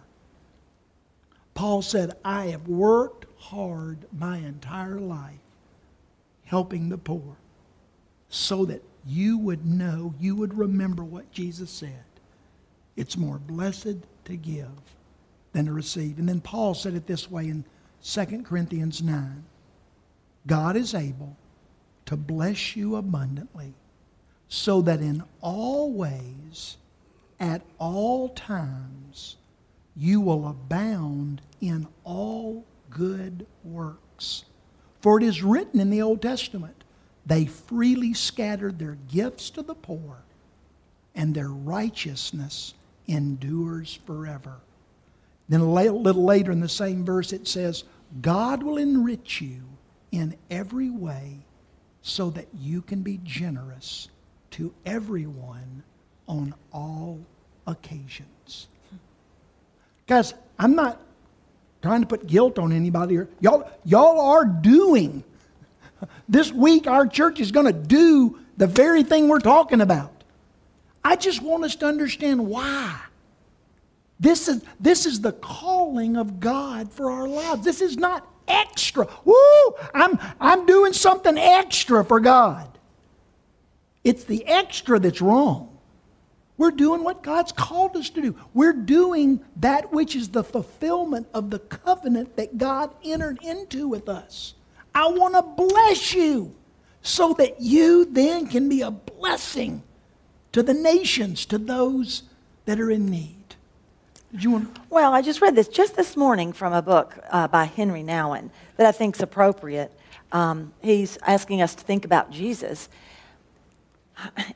Paul 1.53 1.81
said, 1.81 2.13
I 2.23 2.47
have 2.47 2.67
worked 2.69 3.25
hard 3.37 4.05
my 4.17 4.37
entire 4.37 4.99
life 4.99 5.39
helping 6.49 6.89
the 6.89 6.97
poor 6.97 7.37
so 8.27 8.65
that 8.65 8.83
you 9.05 9.37
would 9.37 9.63
know, 9.67 10.15
you 10.19 10.35
would 10.35 10.57
remember 10.57 11.03
what 11.03 11.31
Jesus 11.31 11.69
said. 11.69 12.03
It's 12.95 13.15
more 13.15 13.37
blessed 13.37 13.97
to 14.25 14.35
give 14.35 14.67
than 15.53 15.65
to 15.65 15.71
receive. 15.71 16.17
And 16.17 16.27
then 16.27 16.41
Paul 16.41 16.73
said 16.73 16.95
it 16.95 17.05
this 17.05 17.29
way 17.29 17.49
in 17.49 17.65
2 18.03 18.41
Corinthians 18.41 19.03
9 19.03 19.43
God 20.47 20.75
is 20.75 20.95
able 20.95 21.37
to 22.07 22.17
bless 22.17 22.75
you 22.75 22.95
abundantly 22.95 23.75
so 24.47 24.81
that 24.81 25.01
in 25.01 25.23
all 25.41 25.91
ways, 25.93 26.77
at 27.39 27.61
all 27.77 28.29
times, 28.29 29.37
you 29.95 30.19
will 30.19 30.47
abound 30.47 31.43
in 31.61 31.87
all 32.03 32.65
good 32.89 33.45
works 33.63 34.45
for 35.01 35.17
it 35.17 35.23
is 35.23 35.43
written 35.43 35.79
in 35.79 35.89
the 35.89 36.01
Old 36.01 36.21
Testament, 36.21 36.83
they 37.25 37.45
freely 37.45 38.13
scattered 38.13 38.79
their 38.79 38.97
gifts 39.07 39.49
to 39.51 39.61
the 39.61 39.75
poor, 39.75 40.23
and 41.15 41.33
their 41.33 41.49
righteousness 41.49 42.73
endures 43.07 43.99
forever. 44.05 44.55
Then 45.47 45.61
a 45.61 45.65
little 45.65 46.23
later 46.23 46.51
in 46.51 46.59
the 46.59 46.69
same 46.69 47.03
verse, 47.03 47.33
it 47.33 47.47
says, 47.47 47.83
God 48.21 48.63
will 48.63 48.77
enrich 48.77 49.41
you 49.41 49.61
in 50.11 50.35
every 50.49 50.89
way 50.89 51.39
so 52.01 52.29
that 52.31 52.47
you 52.57 52.81
can 52.81 53.01
be 53.01 53.19
generous 53.23 54.09
to 54.51 54.73
everyone 54.85 55.83
on 56.27 56.53
all 56.71 57.19
occasions. 57.67 58.67
Guys, 60.07 60.33
I'm 60.57 60.75
not 60.75 61.01
trying 61.81 62.01
to 62.01 62.07
put 62.07 62.27
guilt 62.27 62.59
on 62.59 62.71
anybody. 62.71 63.19
Y'all, 63.39 63.69
y'all 63.85 64.19
are 64.19 64.45
doing. 64.45 65.23
This 66.27 66.51
week, 66.51 66.87
our 66.87 67.07
church 67.07 67.39
is 67.39 67.51
going 67.51 67.65
to 67.65 67.73
do 67.73 68.39
the 68.57 68.67
very 68.67 69.03
thing 69.03 69.27
we're 69.27 69.39
talking 69.39 69.81
about. 69.81 70.23
I 71.03 71.15
just 71.15 71.41
want 71.41 71.63
us 71.63 71.75
to 71.77 71.85
understand 71.85 72.45
why. 72.45 72.99
This 74.19 74.47
is, 74.49 74.63
this 74.79 75.05
is 75.05 75.21
the 75.21 75.31
calling 75.31 76.17
of 76.17 76.39
God 76.39 76.91
for 76.91 77.09
our 77.09 77.27
lives. 77.27 77.63
This 77.63 77.81
is 77.81 77.97
not 77.97 78.27
extra. 78.47 79.07
Woo! 79.23 79.73
I'm, 79.93 80.19
I'm 80.39 80.65
doing 80.65 80.91
something 80.91 81.37
extra 81.37 82.03
for 82.03 82.19
God. 82.19 82.67
It's 84.03 84.25
the 84.25 84.45
extra 84.45 84.99
that's 84.99 85.21
wrong. 85.21 85.68
We're 86.59 86.71
doing 86.71 87.05
what 87.05 87.23
God's 87.23 87.53
called 87.53 87.95
us 87.95 88.09
to 88.09 88.21
do. 88.21 88.35
We're 88.53 88.73
doing 88.73 89.39
that 89.55 89.93
which 89.93 90.13
is 90.13 90.27
the 90.27 90.43
fulfillment 90.43 91.29
of 91.33 91.51
the 91.51 91.59
covenant 91.59 92.35
that 92.35 92.57
God 92.57 92.93
entered 93.01 93.39
into 93.41 93.87
with 93.87 94.09
us. 94.09 94.55
I 94.93 95.07
want 95.07 95.35
to 95.35 95.41
bless 95.41 96.13
you 96.13 96.53
so 97.01 97.31
that 97.35 97.61
you 97.61 98.03
then 98.03 98.45
can 98.45 98.67
be 98.67 98.81
a 98.81 98.91
blessing 98.91 99.83
to 100.51 100.61
the 100.61 100.73
nations, 100.73 101.45
to 101.45 101.57
those 101.57 102.23
that 102.65 102.77
are 102.77 102.91
in 102.91 103.09
need. 103.09 103.55
Did 104.33 104.43
you 104.43 104.51
want? 104.51 104.77
Well, 104.89 105.13
I 105.13 105.21
just 105.21 105.41
read 105.41 105.55
this 105.55 105.69
just 105.69 105.95
this 105.95 106.17
morning 106.17 106.51
from 106.51 106.73
a 106.73 106.81
book 106.81 107.17
uh, 107.29 107.47
by 107.47 107.67
Henri 107.67 108.03
Nouwen 108.03 108.49
that 108.75 108.85
I 108.85 108.91
think 108.91 109.15
is 109.15 109.21
appropriate. 109.21 109.97
Um, 110.33 110.73
he's 110.81 111.17
asking 111.25 111.61
us 111.61 111.73
to 111.75 111.85
think 111.85 112.03
about 112.03 112.31
Jesus. 112.31 112.89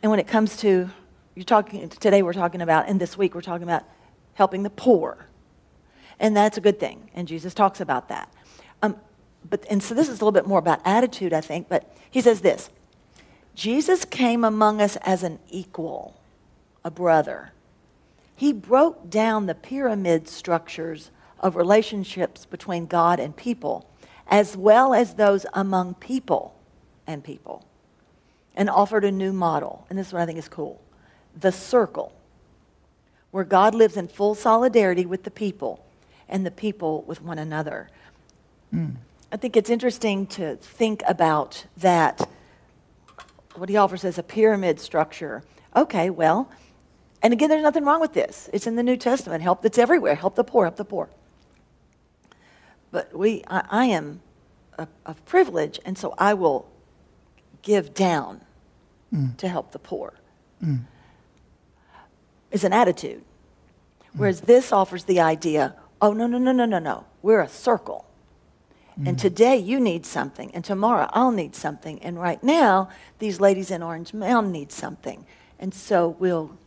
And 0.02 0.12
when 0.12 0.20
it 0.20 0.28
comes 0.28 0.58
to 0.58 0.89
you're 1.36 1.43
talking 1.43 1.88
today 1.89 2.22
we're 2.22 2.34
talking 2.34 2.62
about 2.62 2.88
and 2.88 3.00
this 3.00 3.17
week 3.17 3.34
we're 3.34 3.41
talking 3.41 3.63
about 3.63 3.84
helping 4.34 4.63
the 4.63 4.69
poor. 4.69 5.28
And 6.19 6.38
that's 6.38 6.58
a 6.58 6.62
good 6.62 6.80
thing 6.80 7.10
and 7.13 7.28
jesus 7.28 7.54
talks 7.54 7.82
about 7.82 8.10
that. 8.10 8.32
Um, 8.82 8.98
but 9.50 9.65
and 9.69 9.82
so 9.82 9.93
this 9.93 10.08
is 10.08 10.19
a 10.19 10.26
little 10.26 10.32
bit 10.32 10.48
more 10.48 10.60
about 10.60 10.80
attitude 10.86 11.34
i 11.34 11.41
think 11.41 11.67
but 11.67 11.96
he 12.10 12.22
says 12.22 12.41
this 12.41 12.69
jesus 13.56 14.06
came 14.06 14.43
among 14.43 14.82
us 14.82 14.96
as 14.98 15.24
an 15.24 15.39
equal 15.50 16.19
a 16.84 16.91
brother. 16.91 17.52
He 18.36 18.52
broke 18.52 19.10
down 19.10 19.46
the 19.46 19.56
pyramid 19.56 20.28
structures 20.28 21.12
of 21.39 21.56
relationships 21.56 22.46
between 22.46 22.88
god 22.88 23.19
and 23.19 23.36
people 23.36 23.89
as 24.28 24.56
well 24.56 24.93
as 24.93 25.15
those 25.15 25.46
among 25.54 25.93
people 25.96 26.56
and 27.06 27.24
people 27.24 27.65
and 28.56 28.69
offered 28.69 29.04
a 29.04 29.12
new 29.12 29.34
model. 29.34 29.86
And 29.89 29.98
this 29.98 30.08
is 30.08 30.13
what 30.13 30.22
i 30.22 30.26
think 30.26 30.38
is 30.38 30.48
cool 30.48 30.83
the 31.39 31.52
circle, 31.52 32.13
where 33.32 33.43
God 33.43 33.74
lives 33.74 33.98
in 33.98 34.08
full 34.08 34.36
solidarity 34.36 35.06
with 35.06 35.24
the 35.24 35.32
people 35.32 35.86
and 36.30 36.46
the 36.46 36.52
people 36.52 37.04
with 37.04 37.22
one 37.22 37.39
another. 37.39 37.89
Mm. 38.74 38.96
I 39.32 39.38
think 39.38 39.58
it's 39.58 39.69
interesting 39.69 40.28
to 40.28 40.56
think 40.58 41.02
about 41.08 41.65
that, 41.78 42.30
what 43.56 43.69
he 43.69 43.78
offers 43.78 44.06
as 44.06 44.17
a 44.17 44.24
pyramid 44.24 44.80
structure. 44.80 45.43
Okay, 45.76 46.10
well, 46.10 46.52
and 47.22 47.34
again, 47.34 47.50
there's 47.50 47.63
nothing 47.63 47.86
wrong 47.86 48.02
with 48.02 48.13
this. 48.13 48.50
It's 48.54 48.67
in 48.67 48.76
the 48.76 48.84
New 48.84 48.98
Testament. 48.98 49.41
Help 49.41 49.62
that's 49.62 49.78
everywhere. 49.78 50.16
Help 50.16 50.36
the 50.36 50.43
poor, 50.43 50.66
help 50.66 50.76
the 50.76 50.86
poor. 50.86 51.10
But 52.91 53.18
we, 53.18 53.43
I, 53.47 53.66
I 53.70 53.86
am 53.86 54.22
of 54.78 55.26
privilege, 55.26 55.80
and 55.86 55.97
so 55.97 56.14
I 56.18 56.34
will 56.34 56.70
give 57.62 57.93
down 57.93 58.41
mm. 59.14 59.36
to 59.38 59.47
help 59.47 59.72
the 59.72 59.80
poor. 59.80 60.14
Mm 60.64 60.82
is 62.54 62.64
an 62.64 62.72
attitude. 62.72 63.22
Whereas 64.16 64.41
mm. 64.41 64.45
this 64.45 64.72
offers 64.72 65.04
the 65.04 65.20
idea 65.20 65.76
oh, 66.04 66.12
no, 66.12 66.28
no, 66.28 66.38
no, 66.38 66.51
no, 66.51 66.66
no, 66.66 66.80
no. 66.80 67.06
We're 67.22 67.39
a 67.39 67.47
circle. 67.47 68.06
Mm. 68.99 69.08
And 69.08 69.20
today 69.20 69.56
you 69.56 69.80
need 69.80 70.06
something, 70.06 70.54
and 70.54 70.64
tomorrow 70.64 71.08
I'll 71.14 71.32
need 71.32 71.56
something, 71.56 72.01
and 72.04 72.20
right 72.20 72.43
now 72.43 72.89
these 73.20 73.39
ladies 73.39 73.72
in 73.72 73.82
Orange 73.82 74.14
Mound 74.14 74.51
need 74.51 74.74
something. 74.74 75.26
And 75.58 75.74
so 75.74 76.10
we'll, 76.20 76.58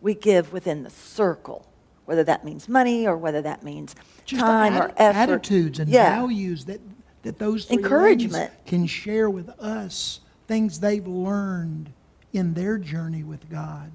we 0.00 0.14
give 0.14 0.54
within 0.54 0.84
the 0.84 0.90
circle, 0.90 1.68
whether 2.06 2.24
that 2.24 2.46
means 2.46 2.66
money 2.66 3.06
or 3.06 3.16
whether 3.18 3.42
that 3.42 3.62
means 3.62 3.94
Just 4.24 4.40
time 4.40 4.74
or 4.74 4.90
effort. 4.96 5.32
Attitudes 5.32 5.78
and 5.78 5.90
yeah. 5.90 6.16
values 6.16 6.64
that, 6.64 6.80
that 7.24 7.38
those 7.38 7.70
encouragement 7.70 8.50
can 8.64 8.86
share 8.86 9.28
with 9.28 9.50
us, 9.60 10.20
things 10.48 10.80
they've 10.80 11.06
learned 11.06 11.92
in 12.32 12.54
their 12.54 12.78
journey 12.78 13.22
with 13.22 13.50
God 13.50 13.92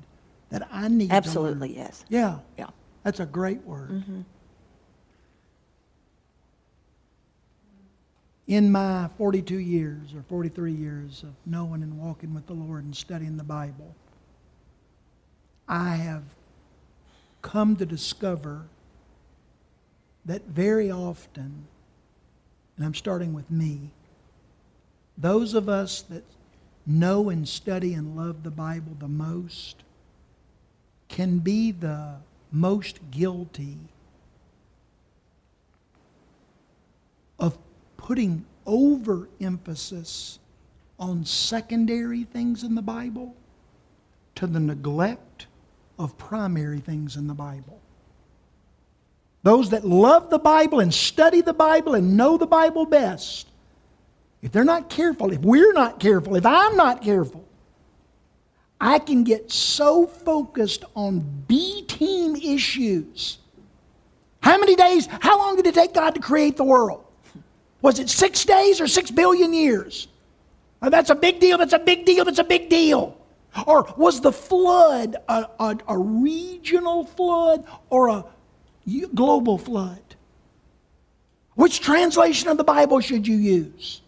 that 0.50 0.68
I 0.72 0.88
need. 0.88 1.12
Absolutely, 1.12 1.76
yes. 1.76 2.06
Yeah. 2.10 2.40
Yeah. 2.58 2.70
That's 3.04 3.20
a 3.20 3.26
great 3.26 3.64
word. 3.64 3.92
Mm-hmm. 3.92 4.22
In 8.48 8.72
my 8.72 9.10
42 9.18 9.58
years 9.58 10.14
or 10.14 10.24
43 10.24 10.72
years 10.72 11.24
of 11.24 11.34
knowing 11.46 11.84
and 11.84 12.00
walking 12.00 12.34
with 12.34 12.48
the 12.48 12.54
Lord 12.54 12.86
and 12.86 12.96
studying 12.96 13.36
the 13.36 13.44
Bible, 13.44 13.94
I 15.68 15.96
have 15.96 16.24
come 17.42 17.76
to 17.76 17.86
discover 17.86 18.68
that 20.26 20.46
very 20.46 20.90
often, 20.90 21.68
and 22.78 22.86
I'm 22.86 22.94
starting 22.94 23.34
with 23.34 23.52
me, 23.52 23.92
those 25.18 25.54
of 25.54 25.68
us 25.68 26.02
that 26.04 26.24
know 26.86 27.30
and 27.30 27.48
study 27.48 27.94
and 27.94 28.16
love 28.16 28.44
the 28.44 28.52
Bible 28.52 28.96
the 28.98 29.10
most 29.10 29.84
can 31.08 31.40
be 31.40 31.72
the 31.72 32.16
most 32.52 33.00
guilty 33.12 33.78
of 37.40 37.58
putting 37.98 38.46
overemphasis 38.66 40.40
on 41.00 41.26
secondary 41.26 42.24
things 42.24 42.64
in 42.64 42.76
the 42.76 42.82
Bible 42.82 43.36
to 44.36 44.48
the 44.48 44.60
neglect 44.60 45.48
of 46.00 46.18
primary 46.18 46.80
things 46.80 47.16
in 47.16 47.28
the 47.28 47.34
Bible. 47.34 47.80
Those 49.44 49.70
that 49.70 49.86
love 49.86 50.30
the 50.30 50.40
Bible 50.40 50.80
and 50.80 50.94
study 50.94 51.42
the 51.42 51.54
Bible 51.54 51.96
and 51.96 52.18
know 52.18 52.38
the 52.38 52.48
Bible 52.48 52.86
best, 52.86 53.48
if 54.42 54.52
they're 54.52 54.64
not 54.64 54.90
careful, 54.90 55.32
if 55.32 55.40
we're 55.42 55.74
not 55.74 56.00
careful, 56.00 56.36
if 56.36 56.46
I'm 56.46 56.76
not 56.76 57.02
careful, 57.02 57.48
I 58.80 59.00
can 59.00 59.24
get 59.24 59.52
so 59.52 60.06
focused 60.06 60.84
on 60.96 61.44
B 61.48 61.84
team 61.88 62.36
issues. 62.36 63.40
How 64.42 64.58
many 64.58 64.76
days, 64.76 65.08
how 65.22 65.38
long 65.38 65.56
did 65.56 65.66
it 65.66 65.74
take 65.74 65.94
God 65.94 66.14
to 66.16 66.22
create 66.22 66.58
the 66.58 66.64
world? 66.64 67.04
Was 67.82 68.00
it 68.00 68.10
six 68.10 68.46
days 68.46 68.80
or 68.80 68.88
six 68.88 69.12
billion 69.12 69.54
years? 69.54 70.08
that's 70.80 71.10
a 71.10 71.16
big 71.16 71.40
deal, 71.40 71.58
that's 71.58 71.74
a 71.74 71.80
big 71.80 72.06
deal, 72.06 72.24
that's 72.24 72.40
a 72.40 72.44
big 72.44 72.70
deal. 72.70 73.18
Or 73.66 73.92
was 73.98 74.22
the 74.22 74.32
flood 74.32 75.16
a, 75.28 75.48
a, 75.60 75.78
a 75.88 75.98
regional 75.98 77.04
flood 77.06 77.66
or 77.90 78.10
a 78.10 78.26
global 79.16 79.58
flood? 79.58 80.02
Which 81.56 81.80
translation 81.80 82.50
of 82.50 82.58
the 82.58 82.64
Bible 82.64 83.00
should 83.00 83.28
you 83.28 83.36
use? 83.36 84.02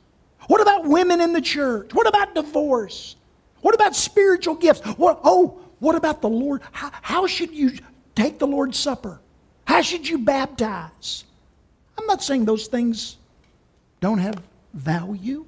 What 0.47 0.61
about 0.61 0.85
women 0.85 1.19
in 1.19 1.33
the 1.33 1.41
church? 1.41 1.93
What 1.93 2.07
about 2.07 2.35
divorce? 2.35 3.15
What 3.61 3.75
about 3.75 3.95
spiritual 3.95 4.55
gifts? 4.55 4.81
What, 4.97 5.19
oh, 5.23 5.59
what 5.79 5.95
about 5.95 6.21
the 6.21 6.29
Lord? 6.29 6.61
How, 6.71 6.91
how 7.01 7.27
should 7.27 7.51
you 7.51 7.71
take 8.15 8.39
the 8.39 8.47
Lord's 8.47 8.77
Supper? 8.77 9.19
How 9.65 9.81
should 9.81 10.07
you 10.07 10.17
baptize? 10.17 11.25
I'm 11.97 12.05
not 12.05 12.23
saying 12.23 12.45
those 12.45 12.67
things 12.67 13.17
don't 13.99 14.19
have 14.19 14.41
value, 14.73 15.45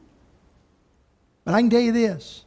but 1.45 1.53
I 1.53 1.61
can 1.61 1.69
tell 1.69 1.81
you 1.81 1.91
this 1.91 2.45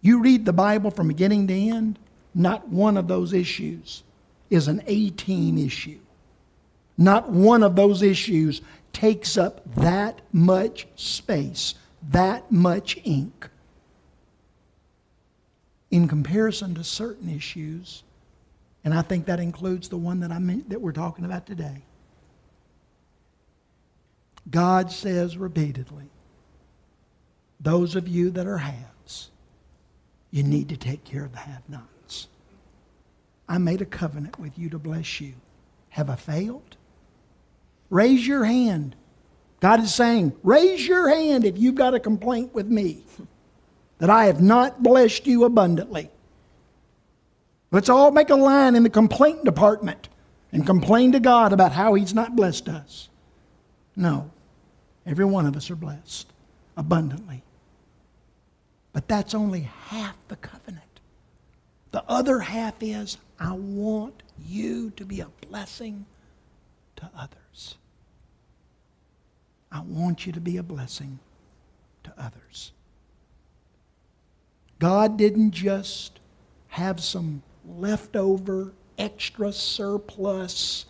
you 0.00 0.20
read 0.20 0.44
the 0.44 0.52
Bible 0.52 0.90
from 0.90 1.08
beginning 1.08 1.46
to 1.48 1.54
end, 1.54 1.98
not 2.34 2.68
one 2.68 2.96
of 2.96 3.08
those 3.08 3.32
issues 3.32 4.02
is 4.50 4.68
an 4.68 4.82
A 4.86 5.10
team 5.10 5.58
issue. 5.58 5.98
Not 6.96 7.30
one 7.30 7.62
of 7.62 7.76
those 7.76 8.02
issues 8.02 8.60
takes 8.92 9.36
up 9.36 9.62
that 9.76 10.20
much 10.32 10.86
space, 10.96 11.74
that 12.10 12.50
much 12.50 12.98
ink. 13.04 13.48
In 15.90 16.06
comparison 16.06 16.74
to 16.74 16.84
certain 16.84 17.30
issues, 17.30 18.02
and 18.84 18.94
I 18.94 19.02
think 19.02 19.26
that 19.26 19.40
includes 19.40 19.88
the 19.88 19.96
one 19.96 20.20
that, 20.20 20.30
I 20.30 20.38
meant, 20.38 20.70
that 20.70 20.80
we're 20.80 20.92
talking 20.92 21.24
about 21.24 21.46
today. 21.46 21.82
God 24.50 24.90
says 24.90 25.36
repeatedly, 25.36 26.10
those 27.60 27.96
of 27.96 28.06
you 28.08 28.30
that 28.30 28.46
are 28.46 28.58
haves, 28.58 29.30
you 30.30 30.42
need 30.42 30.68
to 30.68 30.76
take 30.76 31.04
care 31.04 31.24
of 31.24 31.32
the 31.32 31.38
have 31.38 31.68
nots. 31.68 32.28
I 33.48 33.58
made 33.58 33.80
a 33.80 33.86
covenant 33.86 34.38
with 34.38 34.58
you 34.58 34.70
to 34.70 34.78
bless 34.78 35.20
you. 35.20 35.34
Have 35.90 36.10
I 36.10 36.16
failed? 36.16 36.76
Raise 37.90 38.26
your 38.26 38.44
hand. 38.44 38.94
God 39.60 39.80
is 39.80 39.94
saying, 39.94 40.34
raise 40.42 40.86
your 40.86 41.08
hand 41.08 41.44
if 41.44 41.58
you've 41.58 41.74
got 41.74 41.94
a 41.94 42.00
complaint 42.00 42.54
with 42.54 42.66
me 42.68 43.04
that 43.98 44.10
I 44.10 44.26
have 44.26 44.40
not 44.40 44.82
blessed 44.82 45.26
you 45.26 45.44
abundantly. 45.44 46.10
Let's 47.70 47.88
all 47.88 48.10
make 48.10 48.30
a 48.30 48.36
line 48.36 48.74
in 48.74 48.82
the 48.82 48.90
complaint 48.90 49.44
department 49.44 50.08
and 50.52 50.64
complain 50.64 51.12
to 51.12 51.20
God 51.20 51.52
about 51.52 51.72
how 51.72 51.94
He's 51.94 52.14
not 52.14 52.34
blessed 52.34 52.68
us. 52.68 53.08
No, 53.94 54.30
every 55.04 55.24
one 55.24 55.46
of 55.46 55.56
us 55.56 55.70
are 55.70 55.76
blessed 55.76 56.32
abundantly. 56.76 57.42
But 58.92 59.08
that's 59.08 59.34
only 59.34 59.68
half 59.88 60.16
the 60.28 60.36
covenant. 60.36 60.82
The 61.90 62.04
other 62.08 62.40
half 62.40 62.74
is 62.80 63.18
I 63.38 63.52
want 63.52 64.22
you 64.46 64.90
to 64.90 65.04
be 65.04 65.20
a 65.20 65.28
blessing 65.48 66.06
to 66.96 67.10
others. 67.16 67.76
I 69.70 69.80
want 69.80 70.26
you 70.26 70.32
to 70.32 70.40
be 70.40 70.56
a 70.56 70.62
blessing 70.62 71.18
to 72.04 72.12
others. 72.16 72.72
God 74.78 75.16
didn't 75.16 75.50
just 75.50 76.20
have 76.68 77.00
some 77.00 77.42
leftover, 77.66 78.72
extra 78.96 79.52
surplus, 79.52 80.86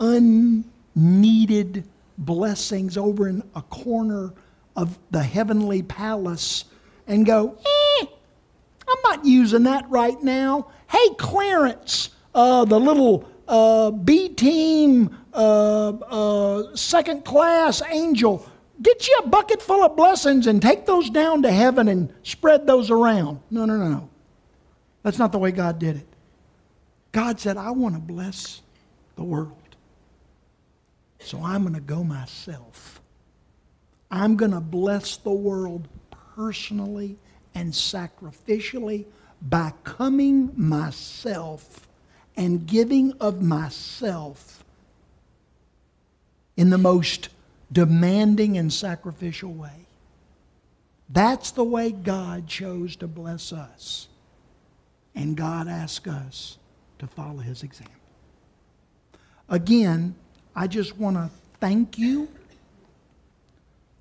unneeded 0.00 1.84
blessings 2.18 2.96
over 2.96 3.28
in 3.28 3.42
a 3.54 3.62
corner 3.62 4.32
of 4.74 4.98
the 5.10 5.22
heavenly 5.22 5.82
palace 5.82 6.64
and 7.06 7.24
go, 7.24 7.58
eh, 8.00 8.06
I'm 8.88 9.02
not 9.04 9.24
using 9.24 9.64
that 9.64 9.88
right 9.90 10.20
now. 10.22 10.70
Hey, 10.88 11.08
Clarence, 11.18 12.10
uh, 12.34 12.64
the 12.64 12.78
little 12.78 13.28
uh, 13.48 13.90
B 13.90 14.28
team, 14.28 15.16
uh, 15.32 15.88
uh, 15.88 16.76
second 16.76 17.24
class 17.24 17.82
angel, 17.90 18.48
get 18.80 19.06
you 19.06 19.20
a 19.24 19.28
bucket 19.28 19.62
full 19.62 19.84
of 19.84 19.96
blessings 19.96 20.46
and 20.46 20.60
take 20.60 20.86
those 20.86 21.10
down 21.10 21.42
to 21.42 21.50
heaven 21.50 21.88
and 21.88 22.12
spread 22.22 22.66
those 22.66 22.90
around. 22.90 23.40
No, 23.50 23.64
no, 23.64 23.76
no. 23.76 24.08
That's 25.02 25.18
not 25.18 25.32
the 25.32 25.38
way 25.38 25.52
God 25.52 25.78
did 25.78 25.96
it. 25.96 26.06
God 27.12 27.40
said, 27.40 27.56
I 27.56 27.70
want 27.70 27.94
to 27.94 28.00
bless 28.00 28.60
the 29.14 29.24
world. 29.24 29.52
So 31.20 31.42
I'm 31.42 31.62
going 31.62 31.74
to 31.74 31.80
go 31.80 32.04
myself. 32.04 33.00
I'm 34.10 34.36
going 34.36 34.52
to 34.52 34.60
bless 34.60 35.16
the 35.16 35.30
world 35.30 35.88
personally 36.34 37.16
and 37.54 37.72
sacrificially 37.72 39.06
by 39.42 39.72
coming 39.84 40.52
myself 40.56 41.88
and 42.36 42.66
giving 42.66 43.12
of 43.14 43.42
myself 43.42 44.64
in 46.56 46.70
the 46.70 46.78
most 46.78 47.28
demanding 47.70 48.56
and 48.58 48.72
sacrificial 48.72 49.52
way. 49.52 49.86
That's 51.08 51.50
the 51.52 51.64
way 51.64 51.92
God 51.92 52.46
chose 52.46 52.96
to 52.96 53.06
bless 53.06 53.52
us. 53.52 54.08
And 55.14 55.36
God 55.36 55.68
asked 55.68 56.08
us 56.08 56.58
to 56.98 57.06
follow 57.06 57.38
his 57.38 57.62
example. 57.62 57.94
Again, 59.48 60.14
I 60.54 60.66
just 60.66 60.96
want 60.96 61.16
to 61.16 61.30
thank 61.60 61.98
you 61.98 62.28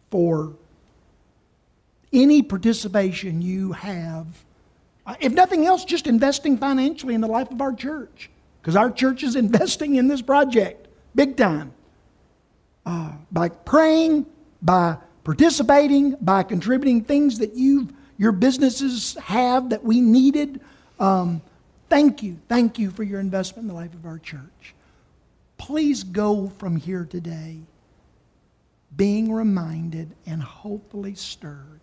for 0.10 0.54
any 2.12 2.42
participation 2.42 3.42
you 3.42 3.74
have. 3.74 4.28
Uh, 5.06 5.16
if 5.20 5.34
nothing 5.34 5.66
else, 5.66 5.86
just 5.86 6.08
investing 6.08 6.58
financially 6.58 7.14
in 7.14 7.22
the 7.22 7.28
life 7.28 7.52
of 7.52 7.62
our 7.62 7.74
church. 7.74 8.30
Because 8.62 8.76
our 8.76 8.90
church 8.90 9.24
is 9.24 9.36
investing 9.46 9.96
in 9.96 10.08
this 10.08 10.22
project 10.22 10.88
big 11.14 11.38
time. 11.38 11.74
Uh, 12.86 13.14
by 13.32 13.50
praying, 13.50 14.26
by 14.62 14.98
participating, 15.24 16.16
by 16.22 16.44
contributing 16.44 17.04
things 17.04 17.40
that 17.40 17.56
you 17.56 17.90
your 18.18 18.32
businesses 18.32 19.16
have 19.16 19.70
that 19.70 19.84
we 19.84 20.00
needed. 20.00 20.62
Um, 21.00 21.42
thank 21.90 22.24
you. 22.24 22.40
Thank 22.48 22.80
you 22.80 22.92
for 22.92 23.04
your 23.04 23.20
investment 23.20 23.64
in 23.64 23.68
the 23.68 23.74
life 23.74 23.94
of 23.94 24.06
our 24.06 24.20
church. 24.20 24.74
Please 25.58 26.04
go 26.04 26.50
from 26.58 26.76
here 26.76 27.06
today 27.06 27.60
being 28.96 29.32
reminded 29.32 30.16
and 30.26 30.42
hopefully 30.42 31.16
stirred 31.16 31.82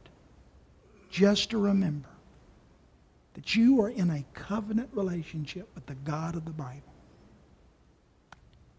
just 1.11 1.51
to 1.51 1.59
remember 1.59 2.09
that 3.35 3.55
you 3.55 3.81
are 3.83 3.91
in 3.91 4.11
a 4.11 4.25
covenant 4.35 4.89
relationship 4.93 5.69
with 5.75 5.85
the 5.87 5.95
God 5.95 6.37
of 6.37 6.45
the 6.45 6.51
Bible. 6.51 6.92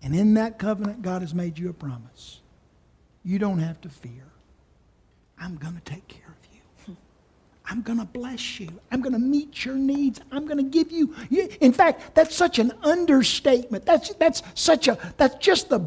And 0.03 0.13
in 0.13 0.33
that 0.33 0.59
covenant, 0.59 1.01
God 1.01 1.21
has 1.21 1.33
made 1.33 1.57
you 1.57 1.69
a 1.69 1.73
promise. 1.73 2.41
You 3.23 3.39
don't 3.39 3.59
have 3.59 3.79
to 3.81 3.89
fear. 3.89 4.25
I'm 5.39 5.55
going 5.55 5.75
to 5.75 5.81
take 5.81 6.07
care 6.09 6.27
of 6.27 6.87
you. 6.87 6.97
I'm 7.65 7.81
going 7.81 7.99
to 7.99 8.05
bless 8.05 8.59
you. 8.59 8.69
I'm 8.91 9.01
going 9.01 9.13
to 9.13 9.19
meet 9.19 9.63
your 9.63 9.75
needs. 9.75 10.19
I'm 10.29 10.45
going 10.45 10.57
to 10.57 10.63
give 10.63 10.91
you. 10.91 11.15
In 11.61 11.71
fact, 11.71 12.15
that's 12.15 12.35
such 12.35 12.59
an 12.59 12.73
understatement. 12.83 13.85
That's, 13.85 14.13
that's 14.15 14.43
such 14.55 14.89
a, 14.89 14.97
that's 15.15 15.35
just 15.35 15.69
the 15.69 15.79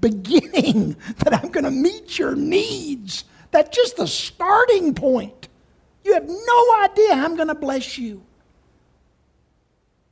beginning 0.00 0.96
that 1.18 1.32
I'm 1.32 1.50
going 1.50 1.64
to 1.64 1.70
meet 1.70 2.18
your 2.18 2.34
needs. 2.34 3.24
That's 3.52 3.74
just 3.74 3.96
the 3.96 4.08
starting 4.08 4.94
point. 4.94 5.48
You 6.02 6.14
have 6.14 6.28
no 6.28 6.82
idea 6.82 7.12
I'm 7.12 7.36
going 7.36 7.48
to 7.48 7.54
bless 7.54 7.98
you. 7.98 8.22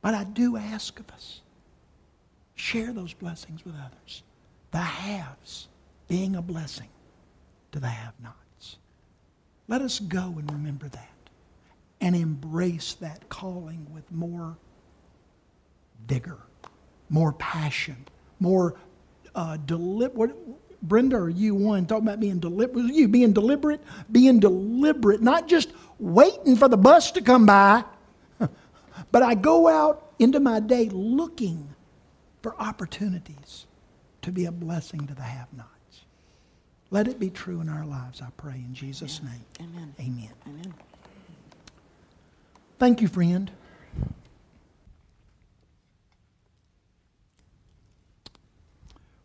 But 0.01 0.13
I 0.13 0.23
do 0.23 0.55
ask 0.55 0.97
of 0.99 1.09
us 1.11 1.41
share 2.63 2.93
those 2.93 3.13
blessings 3.13 3.65
with 3.65 3.75
others. 3.75 4.23
The 4.71 4.77
haves 4.77 5.67
being 6.07 6.37
a 6.37 6.41
blessing 6.41 6.87
to 7.73 7.79
the 7.79 7.89
have 7.89 8.13
nots. 8.23 8.77
Let 9.67 9.81
us 9.81 9.99
go 9.99 10.35
and 10.37 10.49
remember 10.49 10.87
that 10.87 11.09
and 11.99 12.15
embrace 12.15 12.93
that 12.95 13.27
calling 13.27 13.85
with 13.93 14.09
more 14.11 14.57
vigor, 16.07 16.39
more 17.09 17.33
passion, 17.33 17.97
more 18.39 18.75
uh, 19.35 19.57
deliberate. 19.65 20.35
Brenda, 20.81 21.17
or 21.17 21.29
you 21.29 21.55
one 21.55 21.85
talking 21.85 22.07
about 22.07 22.19
being 22.19 22.39
deliberate? 22.39 22.93
You 22.93 23.07
being 23.09 23.33
deliberate, 23.33 23.81
being 24.11 24.39
deliberate, 24.39 25.21
not 25.21 25.47
just 25.47 25.71
waiting 25.99 26.55
for 26.55 26.67
the 26.67 26.77
bus 26.77 27.11
to 27.11 27.21
come 27.21 27.45
by, 27.45 27.83
but 29.11 29.23
I 29.23 29.35
go 29.35 29.67
out 29.67 30.13
into 30.19 30.41
my 30.41 30.59
day 30.59 30.89
looking 30.89 31.73
for 32.43 32.59
opportunities 32.61 33.65
to 34.21 34.31
be 34.31 34.45
a 34.45 34.51
blessing 34.51 35.07
to 35.07 35.15
the 35.15 35.23
have-nots. 35.23 35.69
Let 36.91 37.07
it 37.07 37.17
be 37.17 37.29
true 37.29 37.61
in 37.61 37.69
our 37.69 37.85
lives, 37.85 38.21
I 38.21 38.27
pray, 38.37 38.55
in 38.55 38.73
Jesus' 38.73 39.23
name. 39.23 39.45
Amen. 39.59 39.95
Amen. 39.99 40.33
Amen. 40.47 40.73
Thank 42.77 43.01
you, 43.01 43.07
friend. 43.07 43.49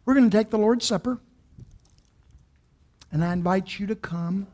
We're 0.04 0.14
going 0.14 0.30
to 0.30 0.36
take 0.36 0.48
the 0.48 0.58
Lord's 0.58 0.86
Supper, 0.86 1.18
and 3.12 3.22
I 3.22 3.32
invite 3.32 3.78
you 3.78 3.86
to 3.88 3.96
come. 3.96 4.46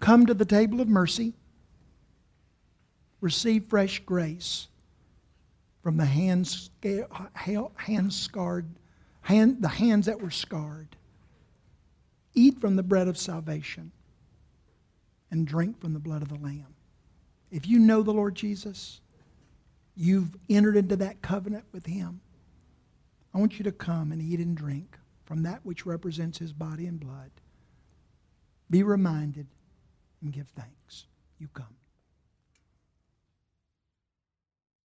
Come 0.00 0.26
to 0.26 0.34
the 0.34 0.46
table 0.46 0.80
of 0.80 0.88
mercy. 0.88 1.34
Receive 3.20 3.66
fresh 3.66 4.00
grace 4.00 4.68
from 5.90 5.96
the 5.96 6.04
hands, 6.04 6.70
hands 7.74 8.16
scarred, 8.16 8.64
hand, 9.22 9.60
the 9.60 9.66
hands 9.66 10.06
that 10.06 10.20
were 10.20 10.30
scarred. 10.30 10.94
Eat 12.32 12.60
from 12.60 12.76
the 12.76 12.82
bread 12.84 13.08
of 13.08 13.18
salvation 13.18 13.90
and 15.32 15.48
drink 15.48 15.80
from 15.80 15.92
the 15.92 15.98
blood 15.98 16.22
of 16.22 16.28
the 16.28 16.38
Lamb. 16.38 16.76
If 17.50 17.66
you 17.66 17.80
know 17.80 18.04
the 18.04 18.12
Lord 18.12 18.36
Jesus, 18.36 19.00
you've 19.96 20.36
entered 20.48 20.76
into 20.76 20.94
that 20.94 21.22
covenant 21.22 21.64
with 21.72 21.86
Him. 21.86 22.20
I 23.34 23.38
want 23.38 23.58
you 23.58 23.64
to 23.64 23.72
come 23.72 24.12
and 24.12 24.22
eat 24.22 24.38
and 24.38 24.56
drink 24.56 24.96
from 25.24 25.42
that 25.42 25.58
which 25.66 25.86
represents 25.86 26.38
His 26.38 26.52
body 26.52 26.86
and 26.86 27.00
blood. 27.00 27.32
Be 28.70 28.84
reminded 28.84 29.48
and 30.22 30.32
give 30.32 30.46
thanks. 30.50 31.06
You 31.40 31.48
come. 31.52 31.79